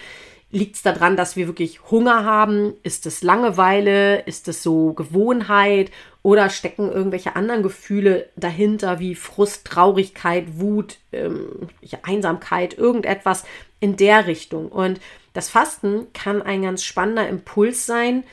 Liegt 0.52 0.76
es 0.76 0.82
daran, 0.82 1.16
dass 1.16 1.38
wir 1.38 1.48
wirklich 1.48 1.90
Hunger 1.90 2.26
haben? 2.26 2.74
Ist 2.84 3.06
es 3.06 3.24
Langeweile? 3.24 4.20
Ist 4.22 4.50
es 4.50 4.62
so 4.62 4.94
Gewohnheit? 4.94 5.92
Oder 6.24 6.50
stecken 6.50 6.92
irgendwelche 6.92 7.36
anderen 7.36 7.64
Gefühle 7.64 8.30
dahinter, 8.36 9.00
wie 9.00 9.16
Frust, 9.16 9.66
Traurigkeit, 9.66 10.60
Wut, 10.60 10.98
ähm, 11.14 11.70
Einsamkeit, 12.04 12.78
irgendetwas 12.78 13.46
in 13.80 13.96
der 13.96 14.28
Richtung? 14.28 14.68
Und 14.68 15.00
das 15.34 15.50
Fasten 15.50 16.08
kann 16.14 16.42
ein 16.42 16.64
ganz 16.64 16.84
spannender 16.84 17.28
Impuls 17.30 17.86
sein, 17.86 18.24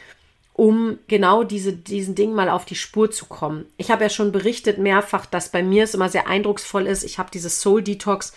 um 0.52 0.98
genau 1.06 1.44
diese, 1.44 1.72
diesen 1.72 2.16
Dingen 2.16 2.34
mal 2.34 2.48
auf 2.48 2.64
die 2.64 2.74
Spur 2.74 3.12
zu 3.12 3.26
kommen. 3.26 3.66
Ich 3.76 3.92
habe 3.92 4.02
ja 4.02 4.10
schon 4.10 4.32
berichtet 4.32 4.78
mehrfach, 4.78 5.24
dass 5.24 5.50
bei 5.50 5.62
mir 5.62 5.84
es 5.84 5.94
immer 5.94 6.08
sehr 6.08 6.26
eindrucksvoll 6.26 6.88
ist. 6.88 7.04
Ich 7.04 7.20
habe 7.20 7.30
dieses 7.30 7.60
Soul 7.60 7.82
Detox 7.82 8.32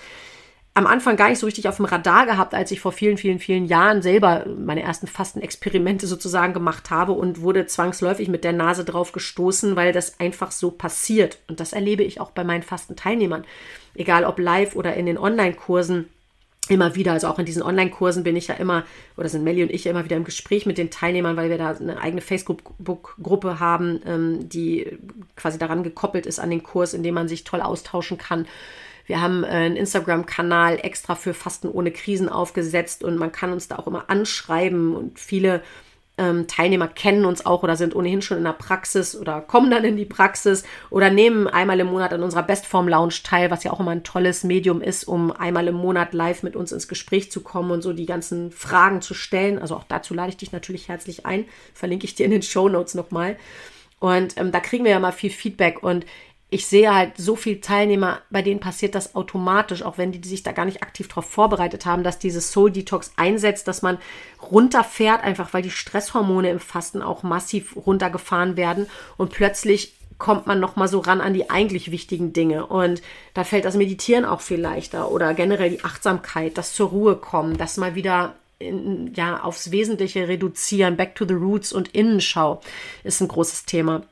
am 0.73 0.88
Anfang 0.88 1.17
gar 1.17 1.29
nicht 1.29 1.39
so 1.39 1.45
richtig 1.45 1.67
auf 1.67 1.77
dem 1.77 1.86
Radar 1.86 2.25
gehabt, 2.25 2.53
als 2.53 2.71
ich 2.71 2.79
vor 2.79 2.93
vielen, 2.93 3.17
vielen, 3.17 3.39
vielen 3.39 3.65
Jahren 3.65 4.01
selber 4.01 4.45
meine 4.47 4.81
ersten 4.81 5.05
Fastenexperimente 5.05 6.07
sozusagen 6.07 6.53
gemacht 6.53 6.89
habe 6.89 7.12
und 7.12 7.41
wurde 7.41 7.65
zwangsläufig 7.65 8.29
mit 8.29 8.45
der 8.45 8.53
Nase 8.53 8.86
drauf 8.86 9.12
gestoßen, 9.12 9.75
weil 9.75 9.91
das 9.91 10.19
einfach 10.21 10.51
so 10.51 10.71
passiert. 10.71 11.39
Und 11.49 11.60
das 11.60 11.73
erlebe 11.73 12.03
ich 12.03 12.21
auch 12.21 12.31
bei 12.31 12.45
meinen 12.45 12.63
Fastenteilnehmern. 12.63 13.43
Egal 13.95 14.23
ob 14.23 14.39
live 14.39 14.75
oder 14.77 14.93
in 14.93 15.05
den 15.05 15.17
Online-Kursen 15.17 16.07
immer 16.69 16.95
wieder, 16.95 17.12
also 17.12 17.27
auch 17.27 17.39
in 17.39 17.45
diesen 17.45 17.63
Online-Kursen 17.63 18.23
bin 18.23 18.38
ich 18.38 18.47
ja 18.47 18.55
immer, 18.55 18.86
oder 19.17 19.27
sind 19.27 19.43
Melly 19.43 19.63
und 19.63 19.71
ich 19.71 19.84
ja 19.84 19.91
immer 19.91 20.05
wieder 20.05 20.15
im 20.15 20.23
Gespräch 20.23 20.65
mit 20.65 20.77
den 20.77 20.89
Teilnehmern, 20.89 21.36
weil 21.36 21.49
wir 21.49 21.57
da 21.57 21.71
eine 21.71 21.99
eigene 21.99 22.21
Facebook-Gruppe 22.21 23.60
haben, 23.60 24.01
ähm, 24.05 24.47
die 24.47 24.97
quasi 25.36 25.57
daran 25.57 25.84
gekoppelt 25.84 26.25
ist 26.25 26.39
an 26.39 26.49
den 26.49 26.63
Kurs, 26.63 26.93
in 26.93 27.03
dem 27.03 27.15
man 27.15 27.27
sich 27.27 27.43
toll 27.43 27.60
austauschen 27.60 28.17
kann. 28.17 28.47
Wir 29.12 29.19
haben 29.19 29.43
äh, 29.43 29.47
einen 29.47 29.76
Instagram-Kanal 29.76 30.80
extra 30.84 31.15
für 31.15 31.34
Fasten 31.34 31.67
ohne 31.67 31.91
Krisen 31.91 32.30
aufgesetzt 32.30 33.04
und 33.04 33.17
man 33.17 33.34
kann 33.34 33.52
uns 33.52 33.67
da 33.67 33.76
auch 33.76 33.86
immer 33.86 34.10
anschreiben 34.10 34.95
und 34.95 35.19
viele 35.19 35.63
ähm, 36.17 36.47
Teilnehmer 36.47 36.88
kennen 36.88 37.26
uns 37.26 37.45
auch 37.45 37.62
oder 37.62 37.76
sind 37.76 37.93
ohnehin 37.93 38.21
schon 38.21 38.38
in 38.38 38.45
der 38.45 38.54
Praxis 38.54 39.13
oder 39.13 39.41
kommen 39.41 39.69
dann 39.69 39.84
in 39.84 39.97
die 39.97 40.06
Praxis 40.06 40.63
oder 40.89 41.10
nehmen 41.10 41.50
einmal 41.50 41.82
im 41.82 41.88
Monat 41.88 42.13
an 42.13 42.24
unserer 42.24 42.43
Bestform 42.43 42.88
Lounge 42.88 43.15
teil, 43.21 43.52
was 43.52 43.65
ja 43.65 43.74
auch 43.74 43.82
immer 43.82 43.91
ein 43.91 44.06
tolles 44.06 44.45
Medium 44.45 44.82
ist, 44.82 45.04
um 45.04 45.34
einmal 45.34 45.67
im 45.67 45.76
Monat 45.76 46.13
live 46.13 46.41
mit 46.43 46.56
uns 46.56 46.71
ins 46.71 46.88
Gespräch 46.88 47.34
zu 47.34 47.41
kommen 47.41 47.71
und 47.71 47.82
so 47.82 47.91
die 47.91 48.06
ganzen 48.06 48.50
Fragen 48.50 49.02
zu 49.02 49.13
stellen. 49.13 49.60
Also 49.60 49.76
auch 49.76 49.84
dazu 49.89 50.13
lade 50.13 50.30
ich 50.30 50.38
dich 50.38 50.54
natürlich 50.54 50.88
herzlich 50.88 51.26
ein. 51.26 51.43
Verlinke 51.74 52.06
ich 52.06 52.15
dir 52.15 52.24
in 52.24 52.32
den 52.32 52.43
Show 52.43 52.69
Notes 52.69 52.95
nochmal. 52.95 53.36
Und 54.00 54.38
ähm, 54.38 54.54
da 54.54 54.62
kriegen 54.62 54.86
wir 54.86 54.91
ja 54.91 55.00
mal 55.00 55.12
viel 55.12 55.30
Feedback 55.30 55.84
und 55.84 56.06
ich 56.53 56.67
sehe 56.67 56.93
halt 56.93 57.13
so 57.15 57.37
viele 57.37 57.61
Teilnehmer, 57.61 58.19
bei 58.29 58.41
denen 58.41 58.59
passiert 58.59 58.93
das 58.93 59.15
automatisch, 59.15 59.83
auch 59.83 59.97
wenn 59.97 60.11
die, 60.11 60.27
sich 60.27 60.43
da 60.43 60.51
gar 60.51 60.65
nicht 60.65 60.83
aktiv 60.83 61.07
darauf 61.07 61.25
vorbereitet 61.25 61.85
haben, 61.85 62.03
dass 62.03 62.19
dieses 62.19 62.51
Soul 62.51 62.71
Detox 62.71 63.13
einsetzt, 63.15 63.69
dass 63.69 63.81
man 63.81 63.97
runterfährt, 64.51 65.23
einfach 65.23 65.53
weil 65.53 65.61
die 65.61 65.71
Stresshormone 65.71 66.49
im 66.49 66.59
Fasten 66.59 67.01
auch 67.01 67.23
massiv 67.23 67.77
runtergefahren 67.77 68.57
werden 68.57 68.87
und 69.15 69.31
plötzlich 69.31 69.93
kommt 70.17 70.45
man 70.45 70.59
noch 70.59 70.75
mal 70.75 70.89
so 70.89 70.99
ran 70.99 71.21
an 71.21 71.33
die 71.33 71.49
eigentlich 71.49 71.89
wichtigen 71.89 72.33
Dinge 72.33 72.65
und 72.65 73.01
da 73.33 73.45
fällt 73.45 73.63
das 73.63 73.77
Meditieren 73.77 74.25
auch 74.25 74.41
viel 74.41 74.59
leichter 74.59 75.09
oder 75.09 75.33
generell 75.33 75.69
die 75.69 75.85
Achtsamkeit, 75.85 76.57
das 76.57 76.73
zur 76.73 76.89
Ruhe 76.89 77.15
kommen, 77.15 77.57
das 77.57 77.77
mal 77.77 77.95
wieder 77.95 78.35
in, 78.59 79.13
ja 79.15 79.41
aufs 79.41 79.71
Wesentliche 79.71 80.27
reduzieren, 80.27 80.97
back 80.97 81.15
to 81.15 81.25
the 81.25 81.33
roots 81.33 81.71
und 81.71 81.95
Innenschau 81.95 82.59
ist 83.05 83.21
ein 83.21 83.29
großes 83.29 83.63
Thema. 83.63 84.03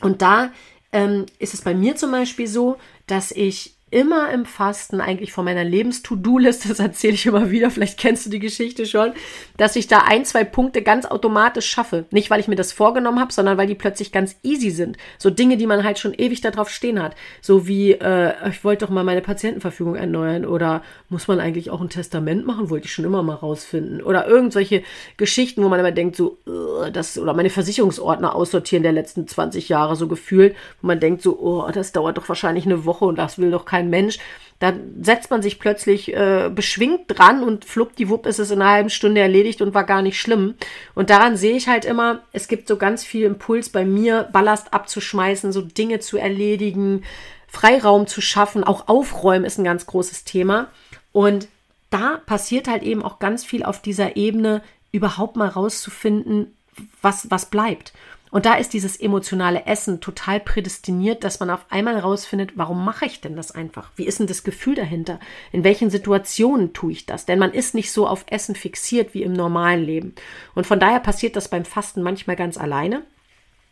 Und 0.00 0.22
da 0.22 0.50
ähm, 0.92 1.26
ist 1.38 1.54
es 1.54 1.62
bei 1.62 1.74
mir 1.74 1.96
zum 1.96 2.12
Beispiel 2.12 2.46
so, 2.46 2.76
dass 3.06 3.32
ich 3.32 3.74
immer 3.92 4.30
im 4.30 4.46
Fasten 4.46 5.00
eigentlich 5.00 5.32
von 5.32 5.44
meiner 5.44 5.64
Lebens-To-Do-Liste, 5.64 6.68
das 6.68 6.80
erzähle 6.80 7.14
ich 7.14 7.26
immer 7.26 7.50
wieder, 7.50 7.70
vielleicht 7.70 7.98
kennst 7.98 8.26
du 8.26 8.30
die 8.30 8.38
Geschichte 8.38 8.86
schon, 8.86 9.12
dass 9.58 9.76
ich 9.76 9.86
da 9.86 9.98
ein, 9.98 10.24
zwei 10.24 10.44
Punkte 10.44 10.82
ganz 10.82 11.04
automatisch 11.04 11.68
schaffe. 11.68 12.06
Nicht, 12.10 12.30
weil 12.30 12.40
ich 12.40 12.48
mir 12.48 12.56
das 12.56 12.72
vorgenommen 12.72 13.20
habe, 13.20 13.32
sondern 13.32 13.58
weil 13.58 13.66
die 13.66 13.74
plötzlich 13.74 14.10
ganz 14.10 14.36
easy 14.42 14.70
sind. 14.70 14.96
So 15.18 15.28
Dinge, 15.28 15.58
die 15.58 15.66
man 15.66 15.84
halt 15.84 15.98
schon 15.98 16.14
ewig 16.14 16.40
darauf 16.40 16.70
stehen 16.70 17.02
hat. 17.02 17.14
So 17.42 17.68
wie, 17.68 17.92
äh, 17.92 18.32
ich 18.48 18.64
wollte 18.64 18.86
doch 18.86 18.92
mal 18.92 19.04
meine 19.04 19.20
Patientenverfügung 19.20 19.94
erneuern 19.94 20.46
oder 20.46 20.82
muss 21.10 21.28
man 21.28 21.38
eigentlich 21.38 21.70
auch 21.70 21.82
ein 21.82 21.90
Testament 21.90 22.46
machen? 22.46 22.70
Wollte 22.70 22.86
ich 22.86 22.92
schon 22.92 23.04
immer 23.04 23.22
mal 23.22 23.34
rausfinden. 23.34 24.02
Oder 24.02 24.26
irgendwelche 24.26 24.82
Geschichten, 25.18 25.62
wo 25.62 25.68
man 25.68 25.80
immer 25.80 25.92
denkt, 25.92 26.16
so, 26.16 26.38
uh, 26.46 26.90
das, 26.90 27.18
oder 27.18 27.34
meine 27.34 27.50
Versicherungsordner 27.50 28.34
aussortieren 28.34 28.82
der 28.82 28.92
letzten 28.92 29.28
20 29.28 29.68
Jahre 29.68 29.96
so 29.96 30.08
gefühlt, 30.08 30.56
wo 30.80 30.86
man 30.86 30.98
denkt 30.98 31.20
so, 31.20 31.38
oh, 31.38 31.70
das 31.70 31.92
dauert 31.92 32.16
doch 32.16 32.28
wahrscheinlich 32.28 32.64
eine 32.64 32.86
Woche 32.86 33.04
und 33.04 33.18
das 33.18 33.38
will 33.38 33.50
doch 33.50 33.66
kein 33.66 33.81
Mensch. 33.90 34.18
Da 34.58 34.72
setzt 35.00 35.30
man 35.30 35.42
sich 35.42 35.58
plötzlich 35.58 36.14
äh, 36.14 36.48
beschwingt 36.54 37.06
dran 37.08 37.42
und 37.42 37.64
fluppdiwupp 37.64 38.26
ist 38.26 38.38
es 38.38 38.52
in 38.52 38.62
einer 38.62 38.70
halben 38.70 38.90
Stunde 38.90 39.20
erledigt 39.20 39.60
und 39.60 39.74
war 39.74 39.82
gar 39.82 40.02
nicht 40.02 40.20
schlimm. 40.20 40.54
Und 40.94 41.10
daran 41.10 41.36
sehe 41.36 41.56
ich 41.56 41.66
halt 41.66 41.84
immer, 41.84 42.22
es 42.32 42.46
gibt 42.46 42.68
so 42.68 42.76
ganz 42.76 43.02
viel 43.04 43.24
Impuls 43.24 43.70
bei 43.70 43.84
mir, 43.84 44.28
Ballast 44.32 44.72
abzuschmeißen, 44.72 45.50
so 45.50 45.62
Dinge 45.62 45.98
zu 45.98 46.16
erledigen, 46.16 47.02
Freiraum 47.48 48.06
zu 48.06 48.20
schaffen. 48.20 48.62
Auch 48.62 48.86
Aufräumen 48.86 49.44
ist 49.44 49.58
ein 49.58 49.64
ganz 49.64 49.84
großes 49.86 50.22
Thema. 50.22 50.68
Und 51.10 51.48
da 51.90 52.20
passiert 52.24 52.68
halt 52.68 52.84
eben 52.84 53.02
auch 53.02 53.18
ganz 53.18 53.44
viel 53.44 53.64
auf 53.64 53.82
dieser 53.82 54.16
Ebene, 54.16 54.62
überhaupt 54.92 55.34
mal 55.34 55.48
rauszufinden, 55.48 56.54
was, 57.00 57.30
was 57.30 57.46
bleibt. 57.46 57.92
Und 58.32 58.46
da 58.46 58.54
ist 58.54 58.72
dieses 58.72 58.96
emotionale 58.96 59.66
Essen 59.66 60.00
total 60.00 60.40
prädestiniert, 60.40 61.22
dass 61.22 61.38
man 61.38 61.50
auf 61.50 61.66
einmal 61.68 61.96
herausfindet, 61.96 62.52
warum 62.56 62.82
mache 62.82 63.04
ich 63.04 63.20
denn 63.20 63.36
das 63.36 63.52
einfach? 63.52 63.90
Wie 63.94 64.06
ist 64.06 64.20
denn 64.20 64.26
das 64.26 64.42
Gefühl 64.42 64.74
dahinter? 64.74 65.20
In 65.52 65.64
welchen 65.64 65.90
Situationen 65.90 66.72
tue 66.72 66.92
ich 66.92 67.04
das? 67.04 67.26
Denn 67.26 67.38
man 67.38 67.52
ist 67.52 67.74
nicht 67.74 67.92
so 67.92 68.08
auf 68.08 68.24
Essen 68.28 68.54
fixiert 68.54 69.12
wie 69.12 69.22
im 69.22 69.34
normalen 69.34 69.84
Leben. 69.84 70.14
Und 70.54 70.66
von 70.66 70.80
daher 70.80 71.00
passiert 71.00 71.36
das 71.36 71.48
beim 71.48 71.66
Fasten 71.66 72.02
manchmal 72.02 72.36
ganz 72.36 72.56
alleine. 72.56 73.02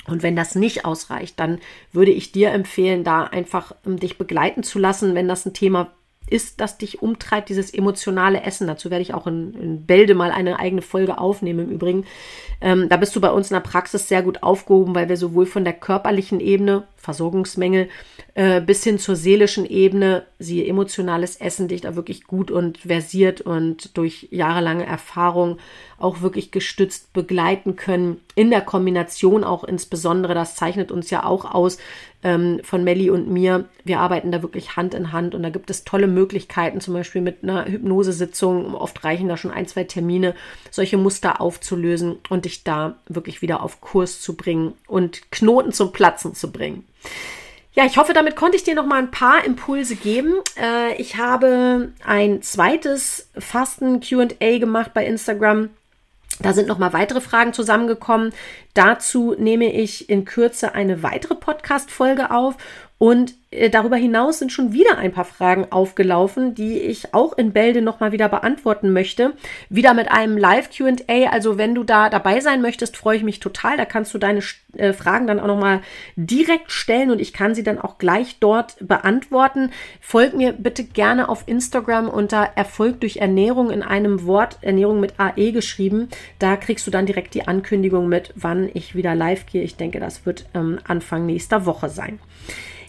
Und 0.07 0.23
wenn 0.23 0.37
das 0.37 0.55
nicht 0.55 0.85
ausreicht, 0.85 1.41
dann 1.41 1.59
würde 1.93 2.11
ich 2.11 2.31
dir 2.31 2.51
empfehlen, 2.51 3.03
da 3.03 3.25
einfach 3.25 3.75
um, 3.87 3.99
dich 3.99 4.19
begleiten 4.19 4.63
zu 4.63 4.79
lassen, 4.79 5.15
wenn 5.15 5.27
das 5.27 5.47
ein 5.47 5.55
Thema 5.55 5.91
ist, 6.31 6.61
das 6.61 6.79
dich 6.79 7.03
umtreibt, 7.03 7.49
dieses 7.49 7.73
emotionale 7.73 8.43
Essen. 8.43 8.67
Dazu 8.67 8.91
werde 8.91 9.03
ich 9.03 9.15
auch 9.15 9.27
in, 9.27 9.55
in 9.55 9.87
Bälde 9.87 10.15
mal 10.15 10.31
eine 10.31 10.59
eigene 10.59 10.83
Folge 10.83 11.19
aufnehmen 11.19 11.67
im 11.67 11.71
Übrigen. 11.71 12.07
Ähm, 12.61 12.89
da 12.89 12.97
bist 12.97 13.17
du 13.17 13.21
bei 13.21 13.31
uns 13.31 13.51
in 13.51 13.55
der 13.55 13.61
Praxis 13.61 14.09
sehr 14.09 14.23
gut 14.23 14.43
aufgehoben, 14.43 14.95
weil 14.95 15.09
wir 15.09 15.17
sowohl 15.17 15.47
von 15.47 15.65
der 15.65 15.73
körperlichen 15.73 16.41
Ebene, 16.41 16.85
Versorgungsmängel, 16.97 17.89
äh, 18.35 18.61
bis 18.61 18.85
hin 18.85 18.99
zur 18.99 19.17
seelischen 19.17 19.65
Ebene, 19.65 20.25
siehe 20.39 20.67
emotionales 20.67 21.37
Essen, 21.37 21.69
dich 21.69 21.81
da 21.81 21.97
wirklich 21.97 22.25
gut 22.25 22.51
und 22.51 22.79
versiert 22.79 23.41
und 23.41 23.97
durch 23.97 24.29
jahrelange 24.31 24.85
Erfahrung 24.85 25.59
auch 25.99 26.21
wirklich 26.21 26.51
gestützt 26.51 27.13
begleiten 27.15 27.77
können. 27.77 28.21
In 28.35 28.51
der 28.51 28.61
Kombination 28.61 29.43
auch 29.45 29.65
insbesondere, 29.65 30.35
das 30.35 30.55
zeichnet 30.55 30.93
uns 30.93 31.09
ja 31.11 31.25
auch 31.25 31.47
aus 31.47 31.79
ähm, 32.23 32.61
von 32.63 32.85
Melli 32.85 33.11
und 33.11 33.29
mir. 33.29 33.67
Wir 33.85 34.01
arbeiten 34.01 34.31
da 34.31 34.43
wirklich 34.43 34.77
Hand 34.77 34.95
in 34.95 35.13
Hand 35.13 35.35
und 35.35 35.43
da 35.43 35.51
gibt 35.51 35.71
es 35.71 35.85
tolle 35.85 36.07
Möglichkeiten, 36.07 36.81
zum 36.81 36.95
Beispiel 36.95 37.23
mit 37.23 37.43
einer 37.43 37.67
Hypnosesitzung. 37.67 38.75
Oft 38.75 39.03
reichen 39.05 39.29
da 39.29 39.37
schon 39.37 39.51
ein, 39.51 39.67
zwei 39.67 39.85
Termine, 39.85 40.35
solche 40.71 40.97
Muster 40.97 41.41
aufzulösen 41.41 42.19
und 42.29 42.45
dich 42.45 42.65
da 42.65 42.97
wirklich 43.09 43.43
wieder 43.43 43.63
auf 43.63 43.81
Kurs 43.81 44.21
zu 44.21 44.37
bringen 44.37 44.75
und 44.87 45.31
Knoten 45.31 45.73
zum 45.73 45.93
Platzen 45.93 46.35
zu 46.35 46.53
bringen. 46.53 46.85
Ja, 47.73 47.87
ich 47.87 47.99
hoffe, 47.99 48.13
damit 48.13 48.35
konnte 48.35 48.57
ich 48.57 48.65
dir 48.65 48.75
noch 48.75 48.87
mal 48.87 48.99
ein 48.99 49.13
paar 49.13 49.45
Impulse 49.45 49.95
geben. 49.95 50.35
Äh, 50.61 51.01
ich 51.01 51.17
habe 51.17 51.93
ein 52.05 52.43
zweites 52.43 53.31
Fasten 53.39 54.01
Q&A 54.01 54.59
gemacht 54.59 54.93
bei 54.93 55.07
Instagram 55.07 55.71
da 56.43 56.53
sind 56.53 56.69
noch 56.69 56.79
mal 56.79 56.93
weitere 56.93 57.21
Fragen 57.21 57.53
zusammengekommen. 57.53 58.33
Dazu 58.75 59.35
nehme 59.39 59.73
ich 59.73 60.09
in 60.09 60.25
Kürze 60.25 60.75
eine 60.75 61.03
weitere 61.03 61.35
Podcast-Folge 61.35 62.31
auf 62.31 62.57
und 63.01 63.33
äh, 63.51 63.71
darüber 63.71 63.97
hinaus 63.97 64.41
sind 64.41 64.53
schon 64.53 64.75
wieder 64.75 64.99
ein 64.99 65.13
paar 65.13 65.25
Fragen 65.25 65.73
aufgelaufen, 65.73 66.55
die 66.55 66.79
ich 66.79 67.15
auch 67.15 67.33
in 67.33 67.55
Bälde 67.55 67.81
nochmal 67.81 68.13
wieder 68.13 68.29
beantworten 68.29 68.93
möchte. 68.93 69.33
Wieder 69.71 69.95
mit 69.95 70.11
einem 70.11 70.37
Live-QA. 70.37 71.31
Also 71.31 71.57
wenn 71.57 71.75
du 71.75 71.83
da 71.83 72.11
dabei 72.11 72.41
sein 72.41 72.61
möchtest, 72.61 72.99
freue 72.99 73.17
ich 73.17 73.23
mich 73.23 73.41
total. 73.41 73.79
Da 73.79 73.87
kannst 73.87 74.13
du 74.13 74.19
deine 74.19 74.43
äh, 74.77 74.93
Fragen 74.93 75.27
dann 75.27 75.41
auch 75.41 75.47
nochmal 75.47 75.81
direkt 76.15 76.73
stellen 76.73 77.11
und 77.11 77.23
ich 77.23 77.33
kann 77.33 77.55
sie 77.55 77.63
dann 77.63 77.79
auch 77.79 77.97
gleich 77.97 78.37
dort 78.39 78.77
beantworten. 78.87 79.71
Folg 80.03 80.37
mir 80.37 80.53
bitte 80.53 80.85
gerne 80.85 81.31
auf 81.31 81.45
Instagram 81.47 82.07
unter 82.07 82.51
Erfolg 82.55 83.01
durch 83.01 83.17
Ernährung 83.17 83.71
in 83.71 83.83
einem 83.83 84.27
Wort, 84.27 84.59
Ernährung 84.61 85.01
mit 85.01 85.15
AE 85.17 85.53
geschrieben. 85.53 86.11
Da 86.39 86.57
kriegst 86.57 86.87
du 86.87 86.91
dann 86.91 87.07
direkt 87.07 87.33
die 87.33 87.49
Ankündigung 87.49 88.11
mit, 88.11 88.35
wann 88.37 88.69
ich 88.75 88.95
wieder 88.95 89.15
live 89.15 89.47
gehe. 89.47 89.63
Ich 89.63 89.77
denke, 89.77 90.01
das 90.01 90.27
wird 90.27 90.45
ähm, 90.53 90.79
Anfang 90.87 91.25
nächster 91.25 91.65
Woche 91.65 91.89
sein. 91.89 92.19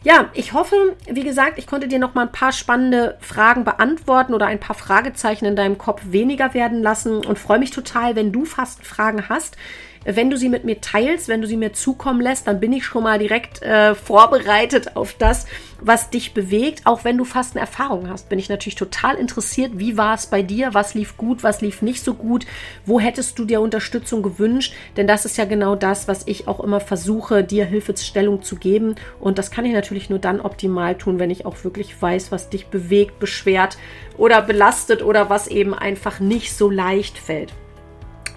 Ja, 0.04 0.32
ich 0.34 0.54
hoffe, 0.54 0.96
wie 1.08 1.24
gesagt, 1.24 1.60
ich 1.60 1.68
konnte 1.68 1.88
dir 1.88 2.00
noch 2.00 2.16
mal 2.16 2.24
ein 2.24 2.32
paar 2.32 2.52
spannende 2.52 3.18
Fragen 3.20 3.64
beantworten 3.64 4.34
oder 4.34 4.48
ein 4.48 4.60
paar 4.60 4.76
Fragezeichen 4.76 5.46
in 5.46 5.56
deinem 5.56 5.78
Kopf 5.78 6.02
weniger 6.06 6.56
werden 6.56 6.82
lassen 6.82 7.24
und 7.24 7.38
freue 7.38 7.60
mich 7.60 7.70
total, 7.70 8.16
wenn 8.16 8.32
du 8.32 8.46
fast 8.46 8.84
Fragen 8.84 9.30
hast. 9.30 9.58
Wenn 10.04 10.32
du 10.32 10.38
sie 10.38 10.50
mit 10.50 10.64
mir 10.64 10.82
teilst, 10.82 11.28
wenn 11.28 11.42
du 11.42 11.48
sie 11.48 11.58
mir 11.58 11.74
zukommen 11.74 12.22
lässt, 12.22 12.48
dann 12.48 12.60
bin 12.60 12.74
ich 12.74 12.86
schon 12.86 13.04
mal 13.04 13.20
direkt 13.20 13.62
äh, 13.62 13.94
vorbereitet 13.94 14.96
auf 14.96 15.14
das, 15.14 15.46
was 15.80 16.10
dich 16.10 16.34
bewegt. 16.34 16.82
Auch 16.86 17.04
wenn 17.04 17.20
du 17.20 17.24
fast 17.24 17.56
eine 17.56 17.62
Erfahrung 17.62 18.10
hast, 18.10 18.28
bin 18.28 18.40
ich 18.40 18.50
natürlich 18.50 18.76
total 18.76 19.16
interessiert. 19.16 19.74
Wie 19.76 19.98
war 19.98 20.16
es 20.16 20.26
bei 20.26 20.42
dir? 20.42 20.74
Was 20.74 20.96
lief 20.96 21.18
gut? 21.18 21.44
Was 21.44 21.62
lief 21.62 21.84
nicht 21.84 22.04
so 22.04 22.16
gut? 22.16 22.48
Wo 22.84 23.00
hättest 23.00 23.38
du 23.38 23.46
dir 23.46 23.62
Unterstützung 23.62 24.24
gewünscht? 24.24 24.74
Denn 24.98 25.06
das 25.06 25.26
ist 25.26 25.38
ja 25.38 25.46
genau 25.46 25.76
das, 25.76 26.08
was 26.08 26.26
ich 26.26 26.48
auch 26.48 26.62
immer 26.62 26.80
versuche, 26.80 27.44
dir 27.44 27.66
Hilfestellung 27.66 28.42
zu 28.42 28.56
geben. 28.56 28.96
Und 29.20 29.38
das 29.38 29.52
kann 29.52 29.66
ich 29.66 29.74
natürlich 29.74 30.10
nur 30.10 30.20
dann 30.20 30.42
optimal 30.42 30.98
tun, 30.98 31.20
wenn 31.20 31.30
ich 31.30 31.46
auch 31.46 31.64
wirklich 31.64 32.02
weiß, 32.02 32.32
was 32.32 32.50
dich 32.50 32.68
bewegt, 32.68 33.20
beschwert 33.20 33.78
oder 34.18 34.42
belastet 34.42 35.04
oder 35.04 35.30
was 35.30 35.48
eben 35.48 35.76
einfach 35.76 36.20
nicht 36.20 36.54
so 36.56 36.72
leicht 36.72 37.20
fällt. 37.20 37.54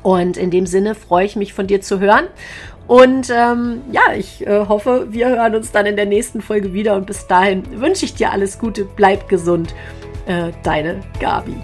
Und 0.04 0.36
in 0.36 0.50
dem 0.50 0.66
Sinne 0.66 0.94
freue 0.94 1.24
ich 1.24 1.34
mich 1.34 1.52
von 1.52 1.66
dir 1.66 1.80
zu 1.80 1.98
hören. 1.98 2.26
Und 2.86 3.30
ähm, 3.30 3.80
ja, 3.90 4.12
ich 4.16 4.46
äh, 4.46 4.66
hoffe, 4.68 5.06
wir 5.10 5.30
hören 5.30 5.56
uns 5.56 5.72
dann 5.72 5.86
in 5.86 5.96
der 5.96 6.06
nächsten 6.06 6.42
Folge 6.42 6.72
wieder. 6.74 6.94
Und 6.94 7.06
bis 7.06 7.26
dahin 7.26 7.80
wünsche 7.80 8.04
ich 8.04 8.14
dir 8.14 8.30
alles 8.30 8.58
Gute, 8.58 8.84
bleib 8.84 9.28
gesund. 9.28 9.74
Äh, 10.26 10.52
deine 10.62 11.00
Gabi. 11.20 11.56